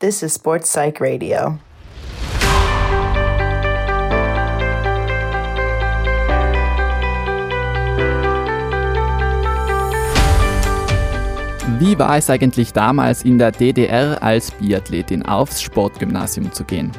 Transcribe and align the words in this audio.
This 0.00 0.22
is 0.22 0.32
Sports 0.34 0.70
Psych 0.70 0.98
Radio. 0.98 1.58
Wie 11.78 11.98
war 11.98 12.16
es 12.16 12.30
eigentlich 12.30 12.72
damals 12.72 13.26
in 13.26 13.36
der 13.36 13.52
DDR 13.52 14.22
als 14.22 14.50
Biathletin 14.52 15.22
aufs 15.26 15.60
Sportgymnasium 15.60 16.50
zu 16.50 16.64
gehen? 16.64 16.90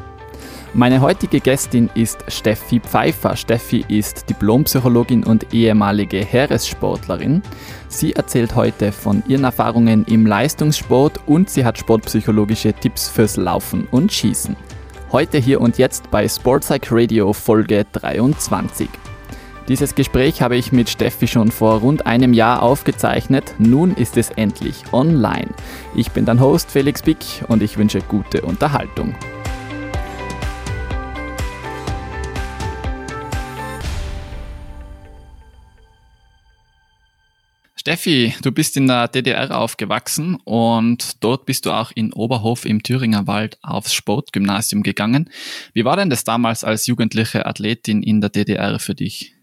Meine 0.74 1.02
heutige 1.02 1.42
Gästin 1.42 1.90
ist 1.96 2.24
Steffi 2.30 2.80
Pfeiffer. 2.80 3.36
Steffi 3.36 3.84
ist 3.90 4.30
Diplompsychologin 4.30 5.26
und 5.26 5.54
ehemalige 5.54 6.20
Heeressportlerin. 6.20 7.42
Sie 7.90 8.14
erzählt 8.14 8.56
heute 8.56 8.94
von 8.94 9.22
ihren 9.28 9.44
Erfahrungen 9.44 10.06
im 10.06 10.26
Leistungssport 10.26 11.20
und 11.26 11.50
sie 11.50 11.66
hat 11.66 11.78
sportpsychologische 11.78 12.72
Tipps 12.72 13.10
fürs 13.10 13.36
Laufen 13.36 13.86
und 13.92 14.14
Schießen. 14.14 14.56
Heute 15.12 15.40
hier 15.40 15.60
und 15.60 15.78
jetzt 15.78 16.10
bei 16.10 16.26
Sportpsych 16.30 16.90
Radio 16.90 17.34
Folge 17.34 17.86
23. 17.92 18.88
Dieses 19.68 19.94
Gespräch 19.94 20.42
habe 20.42 20.56
ich 20.56 20.72
mit 20.72 20.90
Steffi 20.90 21.28
schon 21.28 21.52
vor 21.52 21.80
rund 21.82 22.06
einem 22.06 22.32
Jahr 22.32 22.64
aufgezeichnet. 22.64 23.56
Nun 23.60 23.94
ist 23.94 24.16
es 24.16 24.30
endlich 24.30 24.86
online. 24.94 25.50
Ich 25.96 26.12
bin 26.12 26.24
dein 26.24 26.40
Host 26.40 26.72
Felix 26.72 27.02
Bick 27.02 27.18
und 27.50 27.62
ich 27.62 27.78
wünsche 27.78 28.00
gute 28.00 28.42
Unterhaltung. 28.42 29.14
Steffi, 37.82 38.36
du 38.44 38.52
bist 38.52 38.78
in 38.78 38.86
der 38.86 39.08
DDR 39.08 39.58
aufgewachsen 39.58 40.36
und 40.44 41.24
dort 41.24 41.48
bist 41.48 41.66
du 41.66 41.72
auch 41.72 41.92
in 41.92 42.14
Oberhof 42.14 42.66
im 42.66 42.84
Thüringer 42.84 43.26
Wald 43.26 43.58
aufs 43.64 43.96
Sportgymnasium 43.96 44.84
gegangen. 44.84 45.32
Wie 45.74 45.84
war 45.84 45.98
denn 45.98 46.12
das 46.12 46.24
damals 46.24 46.64
als 46.64 46.86
jugendliche 46.86 47.48
Athletin 47.48 48.04
in 48.04 48.22
der 48.22 48.30
DDR 48.30 48.78
für 48.78 48.94
dich? 48.94 49.34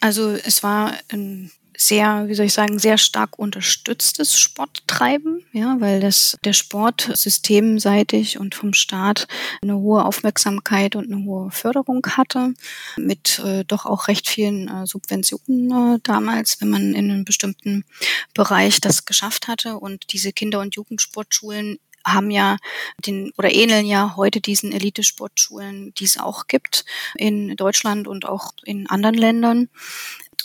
Also 0.00 0.32
es 0.32 0.62
war 0.62 0.92
ein 1.08 1.50
sehr, 1.80 2.28
wie 2.28 2.34
soll 2.34 2.46
ich 2.46 2.52
sagen, 2.52 2.78
sehr 2.78 2.98
stark 2.98 3.38
unterstütztes 3.38 4.38
Sporttreiben, 4.38 5.44
ja, 5.52 5.76
weil 5.80 6.00
das 6.00 6.36
der 6.44 6.52
Sport 6.52 7.10
systemseitig 7.14 8.38
und 8.38 8.54
vom 8.54 8.74
Staat 8.74 9.26
eine 9.62 9.76
hohe 9.76 10.04
Aufmerksamkeit 10.04 10.94
und 10.94 11.10
eine 11.10 11.24
hohe 11.24 11.50
Förderung 11.50 12.06
hatte, 12.06 12.52
mit 12.96 13.38
äh, 13.38 13.64
doch 13.64 13.86
auch 13.86 14.08
recht 14.08 14.28
vielen 14.28 14.68
äh, 14.68 14.86
Subventionen 14.86 15.96
äh, 15.96 15.98
damals, 16.02 16.60
wenn 16.60 16.70
man 16.70 16.94
in 16.94 17.10
einem 17.10 17.24
bestimmten 17.24 17.84
Bereich 18.34 18.80
das 18.80 19.06
geschafft 19.06 19.48
hatte. 19.48 19.78
Und 19.78 20.12
diese 20.12 20.32
Kinder- 20.32 20.60
und 20.60 20.76
Jugendsportschulen 20.76 21.78
haben 22.04 22.30
ja 22.30 22.56
den 23.06 23.32
oder 23.36 23.52
ähneln 23.52 23.86
ja 23.86 24.14
heute 24.16 24.40
diesen 24.40 24.72
Elitesportschulen, 24.72 25.92
die 25.94 26.04
es 26.04 26.18
auch 26.18 26.46
gibt 26.46 26.84
in 27.14 27.56
Deutschland 27.56 28.08
und 28.08 28.24
auch 28.26 28.52
in 28.64 28.88
anderen 28.88 29.16
Ländern 29.16 29.68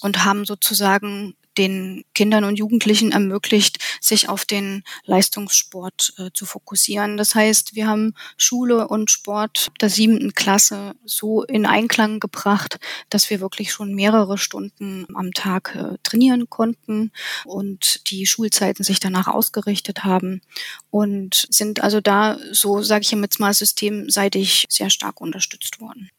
und 0.01 0.25
haben 0.25 0.45
sozusagen 0.45 1.35
den 1.57 2.03
Kindern 2.13 2.43
und 2.43 2.57
Jugendlichen 2.57 3.11
ermöglicht, 3.11 3.79
sich 4.01 4.29
auf 4.29 4.45
den 4.45 4.83
Leistungssport 5.05 6.13
äh, 6.17 6.29
zu 6.33 6.45
fokussieren. 6.45 7.17
Das 7.17 7.35
heißt, 7.35 7.75
wir 7.75 7.87
haben 7.87 8.13
Schule 8.37 8.87
und 8.87 9.11
Sport 9.11 9.71
der 9.81 9.89
siebten 9.89 10.33
Klasse 10.33 10.95
so 11.05 11.43
in 11.43 11.65
Einklang 11.65 12.19
gebracht, 12.19 12.79
dass 13.09 13.29
wir 13.29 13.39
wirklich 13.39 13.71
schon 13.71 13.93
mehrere 13.93 14.37
Stunden 14.37 15.05
am 15.15 15.31
Tag 15.31 15.75
äh, 15.75 15.97
trainieren 16.03 16.49
konnten 16.49 17.11
und 17.45 18.09
die 18.11 18.25
Schulzeiten 18.25 18.83
sich 18.83 18.99
danach 18.99 19.27
ausgerichtet 19.27 20.03
haben 20.03 20.41
und 20.89 21.47
sind 21.49 21.81
also 21.81 22.01
da 22.01 22.37
so, 22.51 22.81
sage 22.81 23.03
ich 23.03 23.11
jetzt 23.11 23.39
mal, 23.39 23.53
systemseitig 23.53 24.65
sehr 24.69 24.89
stark 24.89 25.21
unterstützt 25.21 25.79
worden. 25.79 26.09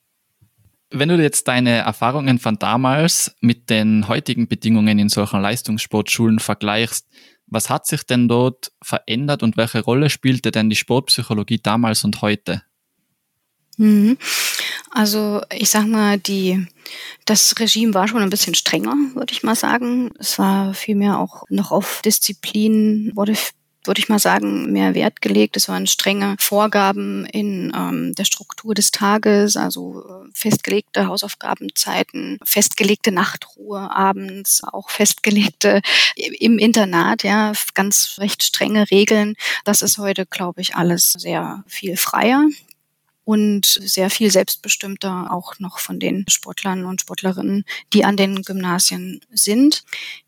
Wenn 0.98 1.10
du 1.10 1.22
jetzt 1.22 1.46
deine 1.48 1.76
Erfahrungen 1.78 2.38
von 2.38 2.58
damals 2.58 3.34
mit 3.40 3.68
den 3.68 4.08
heutigen 4.08 4.48
Bedingungen 4.48 4.98
in 4.98 5.08
solchen 5.10 5.42
Leistungssportschulen 5.42 6.38
vergleichst, 6.38 7.06
was 7.46 7.70
hat 7.70 7.86
sich 7.86 8.02
denn 8.04 8.28
dort 8.28 8.72
verändert 8.82 9.42
und 9.42 9.56
welche 9.56 9.80
Rolle 9.80 10.10
spielte 10.10 10.50
denn 10.50 10.70
die 10.70 10.76
Sportpsychologie 10.76 11.60
damals 11.62 12.02
und 12.04 12.22
heute? 12.22 12.62
Mhm. 13.76 14.16
Also 14.90 15.42
ich 15.52 15.68
sag 15.68 15.86
mal, 15.86 16.18
die, 16.18 16.66
das 17.26 17.54
Regime 17.58 17.92
war 17.92 18.08
schon 18.08 18.22
ein 18.22 18.30
bisschen 18.30 18.54
strenger, 18.54 18.94
würde 19.14 19.32
ich 19.32 19.42
mal 19.42 19.54
sagen. 19.54 20.10
Es 20.18 20.38
war 20.38 20.72
vielmehr 20.72 21.18
auch 21.18 21.44
noch 21.50 21.72
auf 21.72 22.00
Disziplin, 22.02 23.12
wurde 23.14 23.32
würde 23.86 24.00
ich 24.00 24.08
mal 24.08 24.18
sagen, 24.18 24.72
mehr 24.72 24.94
Wert 24.94 25.20
gelegt. 25.22 25.56
Es 25.56 25.68
waren 25.68 25.86
strenge 25.86 26.36
Vorgaben 26.38 27.26
in 27.26 27.72
ähm, 27.76 28.14
der 28.14 28.24
Struktur 28.24 28.74
des 28.74 28.90
Tages, 28.90 29.56
also 29.56 30.02
äh, 30.02 30.28
festgelegte 30.32 31.06
Hausaufgabenzeiten, 31.06 32.38
festgelegte 32.44 33.12
Nachtruhe 33.12 33.90
abends, 33.90 34.62
auch 34.64 34.90
festgelegte 34.90 35.80
im 36.16 36.58
Internat, 36.58 37.22
ja, 37.22 37.52
ganz 37.74 38.16
recht 38.18 38.42
strenge 38.42 38.90
Regeln. 38.90 39.34
Das 39.64 39.82
ist 39.82 39.98
heute, 39.98 40.26
glaube 40.26 40.60
ich, 40.60 40.76
alles 40.76 41.12
sehr 41.12 41.64
viel 41.66 41.96
freier 41.96 42.46
und 43.26 43.66
sehr 43.66 44.08
viel 44.08 44.30
selbstbestimmter 44.30 45.32
auch 45.32 45.58
noch 45.58 45.80
von 45.80 45.98
den 45.98 46.24
Sportlern 46.28 46.84
und 46.84 47.00
Sportlerinnen, 47.00 47.64
die 47.92 48.04
an 48.04 48.16
den 48.16 48.42
Gymnasien 48.42 49.20
sind. 49.32 49.82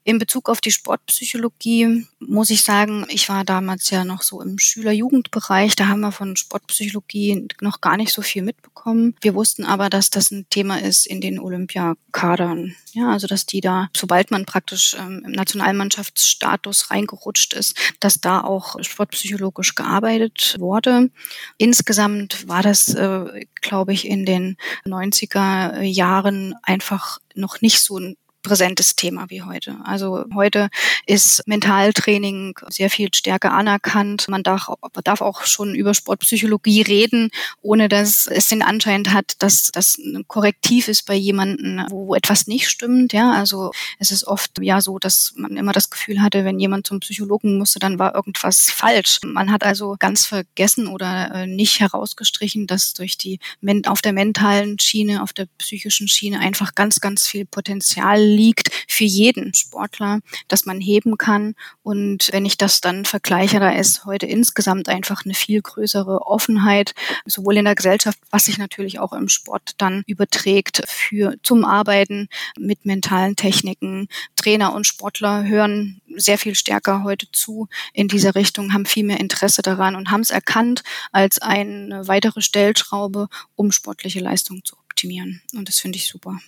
In 0.08 0.18
Bezug 0.18 0.48
auf 0.48 0.62
die 0.62 0.70
Sportpsychologie 0.70 2.06
muss 2.18 2.48
ich 2.48 2.62
sagen, 2.62 3.04
ich 3.10 3.28
war 3.28 3.44
damals 3.44 3.90
ja 3.90 4.06
noch 4.06 4.22
so 4.22 4.40
im 4.40 4.58
Schüler-Jugendbereich. 4.58 5.76
Da 5.76 5.88
haben 5.88 6.00
wir 6.00 6.12
von 6.12 6.34
Sportpsychologie 6.34 7.46
noch 7.60 7.82
gar 7.82 7.98
nicht 7.98 8.10
so 8.10 8.22
viel 8.22 8.40
mitbekommen. 8.40 9.16
Wir 9.20 9.34
wussten 9.34 9.66
aber, 9.66 9.90
dass 9.90 10.08
das 10.08 10.30
ein 10.30 10.46
Thema 10.48 10.80
ist 10.80 11.06
in 11.06 11.20
den 11.20 11.38
Olympiakadern. 11.38 12.74
Ja, 12.92 13.12
also 13.12 13.26
dass 13.26 13.44
die 13.44 13.60
da, 13.60 13.90
sobald 13.94 14.30
man 14.30 14.46
praktisch 14.46 14.96
ähm, 14.98 15.24
im 15.26 15.32
Nationalmannschaftsstatus 15.32 16.90
reingerutscht 16.90 17.52
ist, 17.52 17.76
dass 18.00 18.18
da 18.18 18.40
auch 18.40 18.82
sportpsychologisch 18.82 19.74
gearbeitet 19.74 20.56
wurde. 20.58 21.10
Insgesamt 21.58 22.48
war 22.48 22.62
das, 22.62 22.94
äh, 22.94 23.44
glaube 23.60 23.92
ich, 23.92 24.06
in 24.06 24.24
den 24.24 24.56
90er 24.86 25.82
Jahren 25.82 26.54
einfach 26.62 27.18
noch 27.34 27.60
nicht 27.60 27.82
so 27.82 27.98
ein 27.98 28.16
präsentes 28.42 28.96
Thema 28.96 29.26
wie 29.28 29.42
heute. 29.42 29.76
Also 29.84 30.24
heute 30.34 30.68
ist 31.06 31.42
Mentaltraining 31.46 32.54
sehr 32.68 32.90
viel 32.90 33.08
stärker 33.14 33.52
anerkannt. 33.52 34.28
Man 34.28 34.42
darf, 34.42 34.68
darf 35.04 35.20
auch 35.20 35.44
schon 35.44 35.74
über 35.74 35.94
Sportpsychologie 35.94 36.82
reden, 36.82 37.30
ohne 37.60 37.88
dass 37.88 38.26
es 38.26 38.48
den 38.48 38.62
Anschein 38.62 39.12
hat, 39.12 39.34
dass 39.40 39.70
das 39.72 39.98
Korrektiv 40.26 40.88
ist 40.88 41.06
bei 41.06 41.14
jemandem, 41.14 41.86
wo 41.90 42.14
etwas 42.14 42.46
nicht 42.46 42.68
stimmt. 42.68 43.12
Ja, 43.12 43.32
also 43.32 43.72
es 43.98 44.10
ist 44.10 44.26
oft 44.26 44.58
ja 44.60 44.80
so, 44.80 44.98
dass 44.98 45.32
man 45.36 45.56
immer 45.56 45.72
das 45.72 45.90
Gefühl 45.90 46.22
hatte, 46.22 46.44
wenn 46.44 46.58
jemand 46.58 46.86
zum 46.86 47.00
Psychologen 47.00 47.58
musste, 47.58 47.78
dann 47.78 47.98
war 47.98 48.14
irgendwas 48.14 48.70
falsch. 48.70 49.20
Man 49.24 49.50
hat 49.50 49.64
also 49.64 49.96
ganz 49.98 50.24
vergessen 50.24 50.86
oder 50.86 51.32
äh, 51.34 51.46
nicht 51.46 51.80
herausgestrichen, 51.80 52.66
dass 52.66 52.94
durch 52.94 53.18
die 53.18 53.40
auf 53.86 54.02
der 54.02 54.12
mentalen 54.12 54.78
Schiene, 54.78 55.22
auf 55.22 55.32
der 55.32 55.46
psychischen 55.58 56.08
Schiene 56.08 56.40
einfach 56.40 56.74
ganz, 56.74 57.00
ganz 57.00 57.26
viel 57.26 57.44
Potenzial 57.44 58.27
liegt 58.28 58.70
für 58.88 59.04
jeden 59.04 59.54
Sportler, 59.54 60.20
dass 60.48 60.66
man 60.66 60.80
heben 60.80 61.18
kann. 61.18 61.54
Und 61.82 62.28
wenn 62.32 62.44
ich 62.44 62.58
das 62.58 62.80
dann 62.80 63.04
vergleiche, 63.04 63.60
da 63.60 63.70
ist 63.70 64.04
heute 64.04 64.26
insgesamt 64.26 64.88
einfach 64.88 65.24
eine 65.24 65.34
viel 65.34 65.60
größere 65.62 66.26
Offenheit, 66.26 66.94
sowohl 67.26 67.56
in 67.56 67.64
der 67.64 67.74
Gesellschaft, 67.74 68.18
was 68.30 68.46
sich 68.46 68.58
natürlich 68.58 68.98
auch 68.98 69.12
im 69.12 69.28
Sport 69.28 69.72
dann 69.78 70.02
überträgt, 70.06 70.82
für 70.86 71.34
zum 71.42 71.64
Arbeiten 71.64 72.28
mit 72.58 72.84
mentalen 72.84 73.36
Techniken. 73.36 74.08
Trainer 74.36 74.74
und 74.74 74.86
Sportler 74.86 75.44
hören 75.44 76.00
sehr 76.16 76.38
viel 76.38 76.54
stärker 76.54 77.04
heute 77.04 77.30
zu 77.32 77.68
in 77.92 78.08
dieser 78.08 78.34
Richtung, 78.34 78.72
haben 78.72 78.86
viel 78.86 79.04
mehr 79.04 79.20
Interesse 79.20 79.62
daran 79.62 79.96
und 79.96 80.10
haben 80.10 80.20
es 80.20 80.30
erkannt 80.30 80.82
als 81.12 81.38
eine 81.40 82.08
weitere 82.08 82.40
Stellschraube, 82.40 83.28
um 83.56 83.72
sportliche 83.72 84.20
Leistung 84.20 84.64
zu 84.64 84.76
optimieren. 84.78 85.42
Und 85.54 85.68
das 85.68 85.80
finde 85.80 85.96
ich 85.96 86.08
super. 86.08 86.38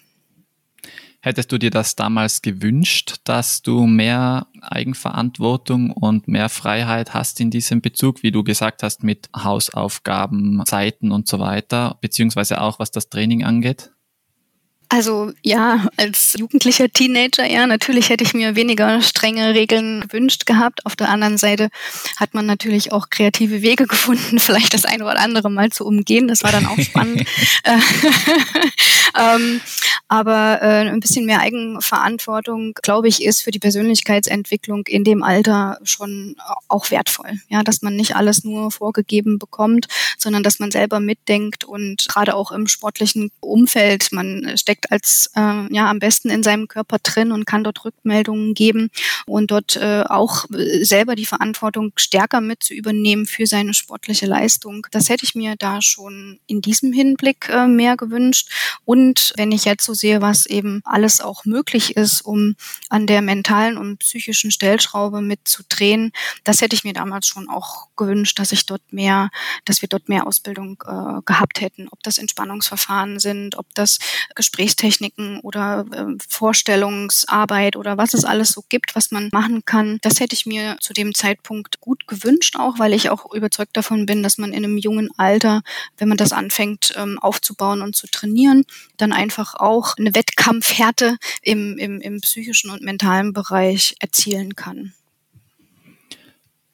Hättest 1.23 1.53
du 1.53 1.59
dir 1.59 1.71
das 1.71 1.97
damals 1.97 2.41
gewünscht, 2.41 3.17
dass 3.25 3.61
du 3.61 3.87
mehr 3.87 4.47
Eigenverantwortung 4.63 5.91
und 5.91 6.29
mehr 6.29 6.49
Freiheit 6.49 7.13
hast 7.13 7.41
in 7.41 7.51
diesem 7.51 7.83
Bezug, 7.83 8.23
wie 8.23 8.31
du 8.31 8.43
gesagt 8.43 8.83
hast, 8.83 9.03
mit 9.03 9.29
Hausaufgaben, 9.37 10.63
Zeiten 10.65 11.13
und 11.13 11.29
so 11.29 11.39
weiter, 11.39 11.99
beziehungsweise 12.01 12.63
auch 12.63 12.79
was 12.79 12.91
das 12.91 13.11
Training 13.11 13.45
angeht? 13.45 13.91
Also 14.93 15.31
ja, 15.45 15.87
als 15.97 16.35
jugendlicher 16.37 16.89
Teenager, 16.89 17.49
ja, 17.49 17.65
natürlich 17.69 18.09
hätte 18.09 18.25
ich 18.25 18.35
mir 18.35 18.57
weniger 18.57 19.01
strenge 19.03 19.55
Regeln 19.55 20.01
gewünscht 20.01 20.47
gehabt. 20.47 20.85
Auf 20.85 20.97
der 20.97 21.11
anderen 21.11 21.39
Seite 21.39 21.69
hat 22.17 22.35
man 22.35 22.45
natürlich 22.45 22.91
auch 22.91 23.09
kreative 23.09 23.63
Wege 23.63 23.87
gefunden, 23.87 24.41
vielleicht 24.41 24.75
das 24.75 24.85
eine 24.85 25.05
oder 25.05 25.21
andere 25.21 25.49
mal 25.49 25.71
zu 25.71 25.87
umgehen. 25.87 26.27
Das 26.27 26.43
war 26.43 26.51
dann 26.51 26.67
auch 26.67 26.81
spannend. 26.81 27.25
Äh, 29.15 29.31
ähm, 29.35 29.61
aber 30.09 30.61
äh, 30.61 30.89
ein 30.89 31.01
bisschen 31.01 31.25
mehr 31.25 31.41
Eigenverantwortung, 31.41 32.73
glaube 32.83 33.07
ich, 33.09 33.23
ist 33.25 33.43
für 33.43 33.53
die 33.53 33.61
Persönlichkeitsentwicklung 33.61 34.87
in 34.89 35.05
dem 35.05 35.23
Alter 35.23 35.79
schon 35.85 36.35
auch 36.69 36.91
wertvoll. 36.91 37.41
Ja, 37.49 37.63
dass 37.63 37.83
man 37.83 37.95
nicht 37.95 38.17
alles 38.17 38.43
nur 38.43 38.73
vorgegeben 38.73 39.39
bekommt, 39.39 39.87
sondern 40.19 40.43
dass 40.43 40.59
man 40.59 40.73
selber 40.73 40.99
mitdenkt 40.99 41.65
und 41.65 42.09
gerade 42.09 42.35
auch 42.35 42.51
im 42.51 42.67
sportlichen 42.67 43.31
Umfeld, 43.39 44.11
man 44.11 44.53
steckt 44.57 44.91
als 44.91 45.31
äh, 45.37 45.73
ja 45.73 45.89
am 45.89 46.01
besten 46.01 46.29
in 46.31 46.43
seinem 46.43 46.67
Körper 46.67 46.99
drin 47.01 47.31
und 47.31 47.47
kann 47.47 47.63
dort 47.63 47.85
Rückmeldungen 47.85 48.55
geben 48.55 48.91
und 49.27 49.51
dort 49.53 49.77
äh, 49.77 50.03
auch 50.09 50.47
selber 50.51 51.15
die 51.15 51.27
Verantwortung 51.27 51.93
stärker 51.97 52.41
mit 52.41 52.65
zu 52.65 52.75
übernehmen 52.75 53.27
für 53.27 53.47
seine 53.47 53.75
sportliche 53.75 54.27
Leistung. 54.27 54.87
Das 54.91 55.09
hätte 55.09 55.25
ich 55.25 55.35
mir 55.35 55.55
da 55.57 55.81
schon 55.83 56.41
in 56.47 56.61
diesem 56.61 56.93
Hinblick 56.93 57.49
äh, 57.49 57.67
mehr 57.67 57.97
gewünscht. 57.97 58.51
Und 58.85 59.00
wenn 59.37 59.53
ich 59.53 59.65
jetzt 59.65 59.85
so 59.85 59.95
sehe, 59.95 60.21
was 60.21 60.47
eben 60.47 60.81
alles 60.85 61.21
auch 61.21 61.45
möglich 61.45 61.97
ist, 61.97 62.23
um 62.23 62.55
an 62.89 63.07
der 63.07 63.23
mentalen 63.23 63.77
und 63.77 63.99
psychischen 63.99 64.51
Stellschraube 64.51 65.21
mitzudrehen, 65.21 66.13
das 66.45 66.61
hätte 66.61 66.77
ich 66.77 66.85
mir 66.85 66.93
damals 66.93 67.27
schon 67.27 67.49
auch 67.49 67.89
gewünscht, 67.97 68.39
dass 68.39 68.53
ich 68.53 68.67
dort 68.67 68.93
mehr, 68.93 69.31
dass 69.65 69.83
wir 69.83 69.89
dort 69.89 70.09
mehr 70.09 70.27
Ausbildung 70.27 70.83
äh, 70.87 71.23
gehabt 71.25 71.61
hätten. 71.61 71.89
Ob 71.91 72.03
das 72.03 72.19
Entspannungsverfahren 72.19 73.19
sind, 73.19 73.57
ob 73.57 73.67
das 73.75 73.99
Gesprächstechniken 74.35 75.41
oder 75.41 75.85
äh, 75.93 76.17
Vorstellungsarbeit 76.29 77.77
oder 77.77 77.99
was 77.99 78.15
es 78.15 78.25
alles 78.25 78.53
so 78.53 78.65
gibt, 78.69 78.95
was 78.95 79.11
man 79.11 79.29
machen 79.33 79.65
kann. 79.65 79.99
Das 80.03 80.21
hätte 80.21 80.35
ich 80.35 80.47
mir 80.47 80.77
zu 80.81 80.93
dem 80.93 81.15
Zeitpunkt 81.15 81.81
gut 81.81 82.07
gewünscht 82.07 82.57
auch, 82.57 82.79
weil 82.79 82.93
ich 82.93 83.11
auch 83.11 83.33
überzeugt 83.33 83.77
davon 83.77 84.07
bin, 84.07 84.23
dass 84.23 84.39
man 84.39 84.53
in 84.53 84.65
einem 84.65 84.79
jungen 84.79 85.11
Alter, 85.17 85.63
wenn 85.99 86.09
man 86.09 86.17
das 86.17 86.33
anfängt 86.33 86.93
ähm, 86.97 87.19
aufzubauen 87.19 87.83
und 87.83 87.97
zu 87.97 88.07
trainieren, 88.07 88.65
dann 89.01 89.13
einfach 89.13 89.55
auch 89.55 89.97
eine 89.99 90.15
Wettkampfhärte 90.15 91.17
im, 91.43 91.79
im, 91.79 92.01
im 92.01 92.21
psychischen 92.21 92.71
und 92.71 92.83
mentalen 92.83 93.33
Bereich 93.33 93.95
erzielen 94.01 94.55
kann. 94.55 94.93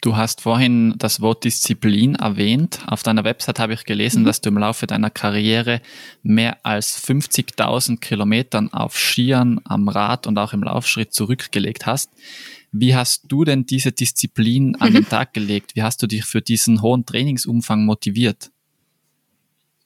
Du 0.07 0.15
hast 0.17 0.43
vorhin 0.43 0.95
das 0.99 1.21
Wort 1.21 1.43
Disziplin 1.43 2.15
erwähnt. 2.15 2.81
Auf 2.87 3.03
deiner 3.03 3.25
Website 3.25 3.59
habe 3.59 3.75
ich 3.75 3.85
gelesen, 3.85 4.23
mhm. 4.23 4.27
dass 4.27 4.41
du 4.41 4.51
im 4.51 4.59
Laufe 4.59 4.87
deiner 4.87 5.11
Karriere 5.11 5.81
mehr 6.23 6.65
als 6.65 7.03
50.000 7.05 7.99
Kilometern 7.99 8.73
auf 8.73 8.97
Skiern, 8.97 9.61
am 9.65 9.89
Rad 9.89 10.29
und 10.29 10.39
auch 10.39 10.53
im 10.53 10.63
Laufschritt 10.63 11.13
zurückgelegt 11.13 11.87
hast. 11.87 12.13
Wie 12.71 12.95
hast 12.95 13.25
du 13.29 13.45
denn 13.45 13.67
diese 13.67 13.91
Disziplin 13.91 14.77
an 14.77 14.93
den 14.93 15.09
Tag 15.09 15.35
gelegt? 15.35 15.75
Wie 15.75 15.83
hast 15.83 16.03
du 16.03 16.07
dich 16.07 16.25
für 16.25 16.43
diesen 16.43 16.83
hohen 16.83 17.05
Trainingsumfang 17.05 17.85
motiviert? 17.85 18.51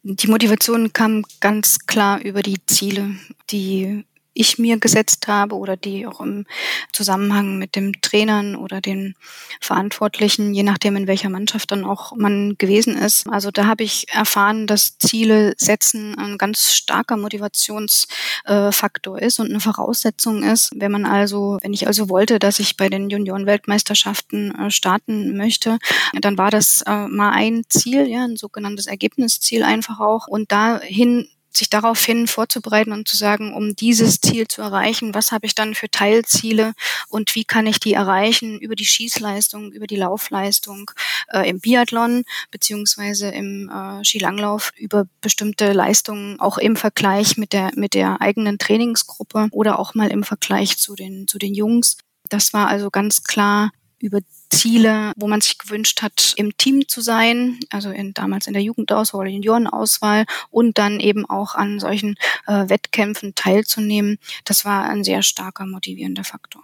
Die 0.02 0.28
Motivation 0.28 0.92
kam 0.94 1.24
ganz 1.40 1.80
klar 1.80 2.22
über 2.22 2.42
die 2.42 2.64
Ziele, 2.66 3.16
die 3.50 4.04
ich 4.40 4.58
mir 4.58 4.78
gesetzt 4.78 5.28
habe 5.28 5.56
oder 5.56 5.76
die 5.76 6.06
auch 6.06 6.20
im 6.20 6.46
Zusammenhang 6.92 7.58
mit 7.58 7.76
dem 7.76 8.00
Trainern 8.00 8.56
oder 8.56 8.80
den 8.80 9.14
Verantwortlichen, 9.60 10.54
je 10.54 10.62
nachdem 10.62 10.96
in 10.96 11.06
welcher 11.06 11.28
Mannschaft 11.28 11.70
dann 11.70 11.84
auch 11.84 12.16
man 12.16 12.56
gewesen 12.56 12.96
ist. 12.96 13.28
Also 13.28 13.50
da 13.50 13.66
habe 13.66 13.84
ich 13.84 14.06
erfahren, 14.12 14.66
dass 14.66 14.98
Ziele 14.98 15.54
setzen 15.56 16.16
ein 16.18 16.38
ganz 16.38 16.72
starker 16.72 17.16
Motivationsfaktor 17.16 19.20
ist 19.20 19.40
und 19.40 19.50
eine 19.50 19.60
Voraussetzung 19.60 20.42
ist. 20.42 20.70
Wenn 20.74 20.92
man 20.92 21.06
also, 21.06 21.58
wenn 21.62 21.72
ich 21.72 21.86
also 21.86 22.08
wollte, 22.08 22.38
dass 22.38 22.58
ich 22.58 22.76
bei 22.76 22.88
den 22.88 23.10
Junioren-Weltmeisterschaften 23.10 24.54
äh, 24.54 24.70
starten 24.70 25.36
möchte, 25.36 25.78
dann 26.20 26.38
war 26.38 26.50
das 26.50 26.82
äh, 26.86 27.08
mal 27.08 27.30
ein 27.30 27.64
Ziel, 27.68 28.06
ja, 28.06 28.24
ein 28.24 28.36
sogenanntes 28.36 28.86
Ergebnisziel 28.86 29.62
einfach 29.62 30.00
auch. 30.00 30.26
Und 30.26 30.52
dahin 30.52 31.28
sich 31.52 31.70
daraufhin 31.70 32.26
vorzubereiten 32.26 32.92
und 32.92 33.08
zu 33.08 33.16
sagen, 33.16 33.54
um 33.54 33.74
dieses 33.74 34.20
Ziel 34.20 34.46
zu 34.46 34.62
erreichen, 34.62 35.14
was 35.14 35.32
habe 35.32 35.46
ich 35.46 35.54
dann 35.54 35.74
für 35.74 35.90
Teilziele 35.90 36.74
und 37.08 37.34
wie 37.34 37.44
kann 37.44 37.66
ich 37.66 37.80
die 37.80 37.94
erreichen 37.94 38.58
über 38.58 38.76
die 38.76 38.84
Schießleistung, 38.84 39.72
über 39.72 39.86
die 39.86 39.96
Laufleistung 39.96 40.90
äh, 41.32 41.48
im 41.48 41.60
Biathlon 41.60 42.24
beziehungsweise 42.50 43.28
im 43.28 43.68
äh, 43.68 44.04
Skilanglauf 44.04 44.72
über 44.76 45.06
bestimmte 45.20 45.72
Leistungen 45.72 46.38
auch 46.40 46.58
im 46.58 46.76
Vergleich 46.76 47.36
mit 47.36 47.52
der 47.52 47.70
mit 47.74 47.94
der 47.94 48.20
eigenen 48.20 48.58
Trainingsgruppe 48.58 49.48
oder 49.50 49.78
auch 49.78 49.94
mal 49.94 50.10
im 50.10 50.22
Vergleich 50.22 50.78
zu 50.78 50.94
den 50.94 51.26
zu 51.26 51.38
den 51.38 51.54
Jungs. 51.54 51.98
Das 52.28 52.52
war 52.52 52.68
also 52.68 52.90
ganz 52.90 53.24
klar 53.24 53.72
über 54.00 54.20
Ziele, 54.50 55.12
wo 55.16 55.28
man 55.28 55.40
sich 55.40 55.58
gewünscht 55.58 56.02
hat, 56.02 56.34
im 56.36 56.56
Team 56.56 56.88
zu 56.88 57.00
sein, 57.00 57.60
also 57.70 57.90
in, 57.90 58.14
damals 58.14 58.46
in 58.46 58.52
der 58.52 58.62
Jugendauswahl 58.62 59.28
Juniorenauswahl 59.28 60.24
und 60.50 60.78
dann 60.78 61.00
eben 61.00 61.24
auch 61.24 61.54
an 61.54 61.78
solchen 61.80 62.16
äh, 62.46 62.68
Wettkämpfen 62.68 63.34
teilzunehmen. 63.34 64.18
Das 64.44 64.64
war 64.64 64.84
ein 64.84 65.04
sehr 65.04 65.22
starker 65.22 65.66
motivierender 65.66 66.24
Faktor. 66.24 66.62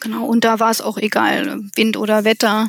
Genau, 0.00 0.24
und 0.24 0.44
da 0.44 0.60
war 0.60 0.70
es 0.70 0.80
auch 0.80 0.96
egal, 0.96 1.62
Wind 1.74 1.96
oder 1.96 2.24
Wetter. 2.24 2.68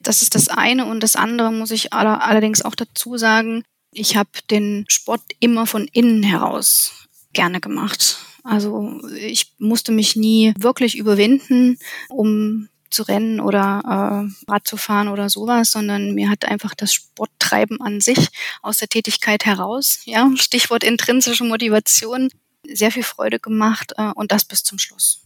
Das 0.00 0.22
ist 0.22 0.34
das 0.34 0.48
eine. 0.48 0.86
Und 0.86 1.02
das 1.02 1.16
andere 1.16 1.52
muss 1.52 1.70
ich 1.70 1.92
allerdings 1.92 2.62
auch 2.62 2.74
dazu 2.74 3.16
sagen, 3.16 3.64
ich 3.92 4.16
habe 4.16 4.30
den 4.50 4.84
Sport 4.88 5.22
immer 5.40 5.66
von 5.66 5.88
innen 5.88 6.22
heraus 6.22 7.08
gerne 7.32 7.60
gemacht. 7.60 8.18
Also 8.50 9.00
ich 9.16 9.52
musste 9.58 9.92
mich 9.92 10.16
nie 10.16 10.52
wirklich 10.58 10.98
überwinden, 10.98 11.78
um 12.08 12.68
zu 12.90 13.04
rennen 13.04 13.38
oder 13.38 13.80
äh, 13.84 14.50
Rad 14.50 14.66
zu 14.66 14.76
fahren 14.76 15.06
oder 15.06 15.30
sowas, 15.30 15.70
sondern 15.70 16.14
mir 16.14 16.28
hat 16.28 16.44
einfach 16.44 16.74
das 16.74 16.92
Sporttreiben 16.92 17.80
an 17.80 18.00
sich 18.00 18.26
aus 18.60 18.78
der 18.78 18.88
Tätigkeit 18.88 19.46
heraus, 19.46 20.00
ja, 20.04 20.28
Stichwort 20.34 20.82
intrinsische 20.82 21.44
Motivation, 21.44 22.28
sehr 22.66 22.90
viel 22.90 23.04
Freude 23.04 23.38
gemacht 23.38 23.92
äh, 23.96 24.10
und 24.16 24.32
das 24.32 24.44
bis 24.44 24.64
zum 24.64 24.80
Schluss. 24.80 25.22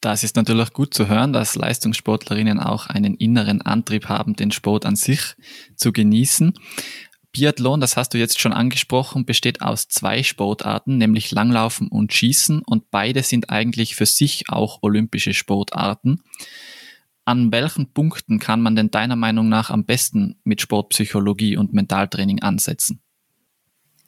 Das 0.00 0.22
ist 0.22 0.36
natürlich 0.36 0.72
gut 0.72 0.94
zu 0.94 1.08
hören, 1.08 1.32
dass 1.32 1.56
Leistungssportlerinnen 1.56 2.60
auch 2.60 2.86
einen 2.86 3.16
inneren 3.16 3.60
Antrieb 3.60 4.08
haben, 4.08 4.36
den 4.36 4.52
Sport 4.52 4.86
an 4.86 4.94
sich 4.94 5.34
zu 5.74 5.90
genießen. 5.90 6.54
Biathlon, 7.34 7.80
das 7.80 7.96
hast 7.96 8.14
du 8.14 8.18
jetzt 8.18 8.40
schon 8.40 8.52
angesprochen, 8.52 9.26
besteht 9.26 9.60
aus 9.60 9.88
zwei 9.88 10.22
Sportarten, 10.22 10.98
nämlich 10.98 11.32
Langlaufen 11.32 11.88
und 11.88 12.12
Schießen 12.12 12.62
und 12.64 12.90
beide 12.92 13.24
sind 13.24 13.50
eigentlich 13.50 13.96
für 13.96 14.06
sich 14.06 14.44
auch 14.48 14.78
olympische 14.82 15.34
Sportarten. 15.34 16.22
An 17.24 17.50
welchen 17.50 17.92
Punkten 17.92 18.38
kann 18.38 18.62
man 18.62 18.76
denn 18.76 18.92
deiner 18.92 19.16
Meinung 19.16 19.48
nach 19.48 19.70
am 19.70 19.84
besten 19.84 20.36
mit 20.44 20.60
Sportpsychologie 20.60 21.56
und 21.56 21.72
Mentaltraining 21.72 22.40
ansetzen? 22.40 23.02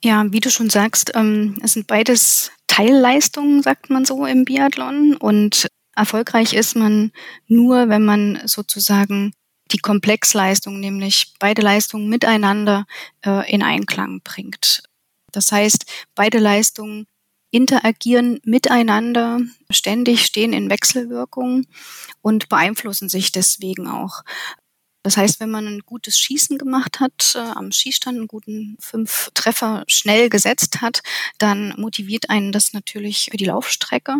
Ja, 0.04 0.24
wie 0.32 0.40
du 0.40 0.50
schon 0.50 0.70
sagst, 0.70 1.12
ähm, 1.14 1.58
es 1.62 1.72
sind 1.72 1.88
beides 1.88 2.52
Teilleistungen, 2.68 3.62
sagt 3.62 3.90
man 3.90 4.04
so 4.04 4.24
im 4.24 4.44
Biathlon 4.44 5.16
und 5.16 5.66
erfolgreich 5.96 6.52
ist 6.52 6.76
man 6.76 7.10
nur, 7.48 7.88
wenn 7.88 8.04
man 8.04 8.40
sozusagen 8.44 9.32
die 9.72 9.78
Komplexleistung, 9.78 10.80
nämlich 10.80 11.34
beide 11.38 11.62
Leistungen 11.62 12.08
miteinander 12.08 12.86
äh, 13.24 13.50
in 13.50 13.62
Einklang 13.62 14.20
bringt. 14.22 14.82
Das 15.32 15.52
heißt, 15.52 15.84
beide 16.14 16.38
Leistungen 16.38 17.06
interagieren 17.50 18.40
miteinander, 18.44 19.40
ständig 19.70 20.24
stehen 20.26 20.52
in 20.52 20.70
Wechselwirkung 20.70 21.66
und 22.22 22.48
beeinflussen 22.48 23.08
sich 23.08 23.32
deswegen 23.32 23.88
auch. 23.88 24.22
Das 25.02 25.16
heißt, 25.16 25.38
wenn 25.38 25.50
man 25.50 25.66
ein 25.68 25.80
gutes 25.86 26.18
Schießen 26.18 26.58
gemacht 26.58 26.98
hat, 26.98 27.34
äh, 27.36 27.38
am 27.38 27.70
Schießstand 27.70 28.18
einen 28.18 28.26
guten 28.26 28.76
fünf 28.80 29.30
Treffer 29.34 29.84
schnell 29.86 30.28
gesetzt 30.28 30.80
hat, 30.80 31.00
dann 31.38 31.74
motiviert 31.76 32.28
einen 32.28 32.50
das 32.50 32.72
natürlich 32.72 33.28
für 33.30 33.36
die 33.36 33.44
Laufstrecke. 33.44 34.16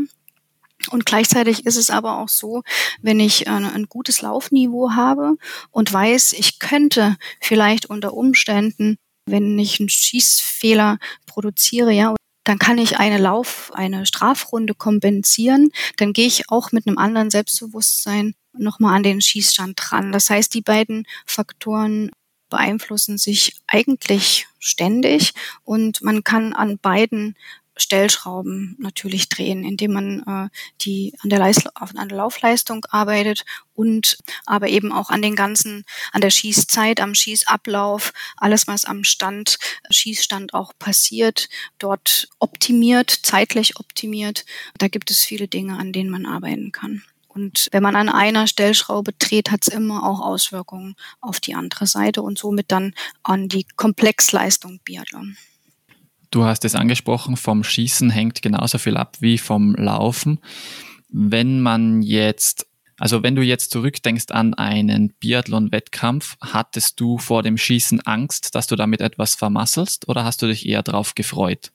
Und 0.89 1.07
gleichzeitig 1.07 1.67
ist 1.67 1.77
es 1.77 1.91
aber 1.91 2.19
auch 2.19 2.29
so, 2.29 2.63
wenn 3.03 3.21
ich 3.21 3.47
äh, 3.47 3.51
ein 3.51 3.87
gutes 3.89 4.23
Laufniveau 4.23 4.93
habe 4.93 5.37
und 5.71 5.93
weiß, 5.93 6.33
ich 6.35 6.59
könnte 6.59 7.17
vielleicht 7.41 7.87
unter 7.87 8.15
Umständen, 8.15 8.97
wenn 9.27 9.59
ich 9.59 9.81
einen 9.81 9.89
Schießfehler 9.89 10.99
produziere, 11.27 11.93
ja, 11.93 12.15
dann 12.45 12.59
kann 12.61 12.79
ich 12.79 12.99
eine 12.99 13.19
Lauf, 13.19 13.73
eine 13.75 14.07
Strafrunde 14.07 14.75
kompensieren. 14.75 15.73
Dann 15.97 16.13
gehe 16.13 16.29
ich 16.29 16.49
auch 16.49 16.71
mit 16.71 16.87
einem 16.87 16.97
anderen 16.97 17.29
Selbstbewusstsein 17.29 18.35
nochmal 18.57 18.95
an 18.95 19.03
den 19.03 19.21
Schießstand 19.21 19.77
dran. 19.77 20.13
Das 20.13 20.31
heißt, 20.31 20.55
die 20.55 20.63
beiden 20.63 21.07
Faktoren 21.27 22.11
beeinflussen 22.49 23.19
sich 23.19 23.57
eigentlich 23.67 24.47
ständig 24.61 25.35
und 25.65 26.03
man 26.03 26.23
kann 26.23 26.53
an 26.53 26.79
beiden 26.79 27.35
Stellschrauben 27.77 28.77
natürlich 28.79 29.29
drehen, 29.29 29.65
indem 29.65 29.93
man 29.93 30.23
äh, 30.27 30.57
die 30.81 31.15
an 31.21 31.31
der, 31.31 31.39
Leist 31.39 31.69
an 31.75 32.09
der 32.09 32.17
Laufleistung 32.17 32.85
arbeitet 32.91 33.45
und 33.75 34.17
aber 34.47 34.69
eben 34.69 34.93
auch 34.93 35.11
an 35.11 35.23
den 35.23 35.37
ganzen, 35.37 35.85
an 36.13 36.23
der 36.23 36.31
Schießzeit, 36.31 37.01
am 37.01 37.15
Schießablauf, 37.15 38.13
alles 38.37 38.67
was 38.67 38.85
am 38.85 39.05
Stand, 39.05 39.59
Schießstand 39.91 40.55
auch 40.55 40.73
passiert, 40.79 41.49
dort 41.79 42.29
optimiert, 42.39 43.11
zeitlich 43.11 43.79
optimiert. 43.79 44.45
Da 44.79 44.89
gibt 44.89 45.11
es 45.11 45.23
viele 45.23 45.49
Dinge, 45.49 45.79
an 45.79 45.93
denen 45.93 46.11
man 46.11 46.27
arbeiten 46.27 46.73
kann. 46.73 47.03
Und 47.29 47.69
wenn 47.71 47.83
man 47.83 47.97
an 47.97 48.09
einer 48.09 48.47
Stellschraube 48.47 49.13
dreht, 49.13 49.51
hat 49.51 49.67
es 49.67 49.69
immer 49.69 50.05
auch 50.05 50.21
Auswirkungen 50.21 50.97
auf 51.21 51.39
die 51.39 51.55
andere 51.55 51.87
Seite 51.87 52.23
und 52.23 52.39
somit 52.39 52.73
dann 52.73 52.95
an 53.23 53.49
die 53.49 53.67
Komplexleistung 53.77 54.81
Biathlon. 54.83 55.37
Du 56.37 56.45
hast 56.45 56.67
es 56.67 56.75
angesprochen, 56.75 57.39
vom 57.39 57.65
Schießen 57.65 58.11
hängt 58.11 58.43
genauso 58.43 58.77
viel 58.77 58.99
ab 58.99 59.17
wie 59.21 59.39
vom 59.39 59.75
Laufen. 59.75 60.39
Wenn 61.09 61.63
man 61.63 62.03
jetzt, 62.03 62.67
also 62.99 63.23
wenn 63.23 63.35
du 63.35 63.41
jetzt 63.41 63.71
zurückdenkst 63.71 64.27
an 64.33 64.53
einen 64.53 65.15
Biathlon-Wettkampf, 65.19 66.37
hattest 66.43 67.01
du 67.01 67.17
vor 67.17 67.43
dem 67.43 67.57
Schießen 67.57 68.03
Angst, 68.03 68.55
dass 68.55 68.67
du 68.67 68.77
damit 68.77 69.01
etwas 69.01 69.35
vermasselst 69.35 70.09
oder 70.11 70.25
hast 70.25 70.43
du 70.43 70.47
dich 70.47 70.69
eher 70.69 70.83
darauf 70.83 71.15
gefreut? 71.15 71.73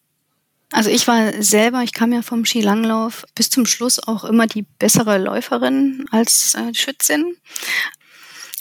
Also 0.72 0.92
ich 0.92 1.08
war 1.08 1.42
selber, 1.42 1.82
ich 1.82 1.94
kam 1.94 2.14
ja 2.14 2.22
vom 2.22 2.46
Skilanglauf 2.46 3.26
bis 3.34 3.50
zum 3.50 3.66
Schluss 3.66 3.98
auch 3.98 4.26
immer 4.26 4.46
die 4.46 4.68
bessere 4.78 5.18
Läuferin 5.18 6.06
als 6.12 6.54
äh, 6.54 6.72
Schützin. 6.76 7.36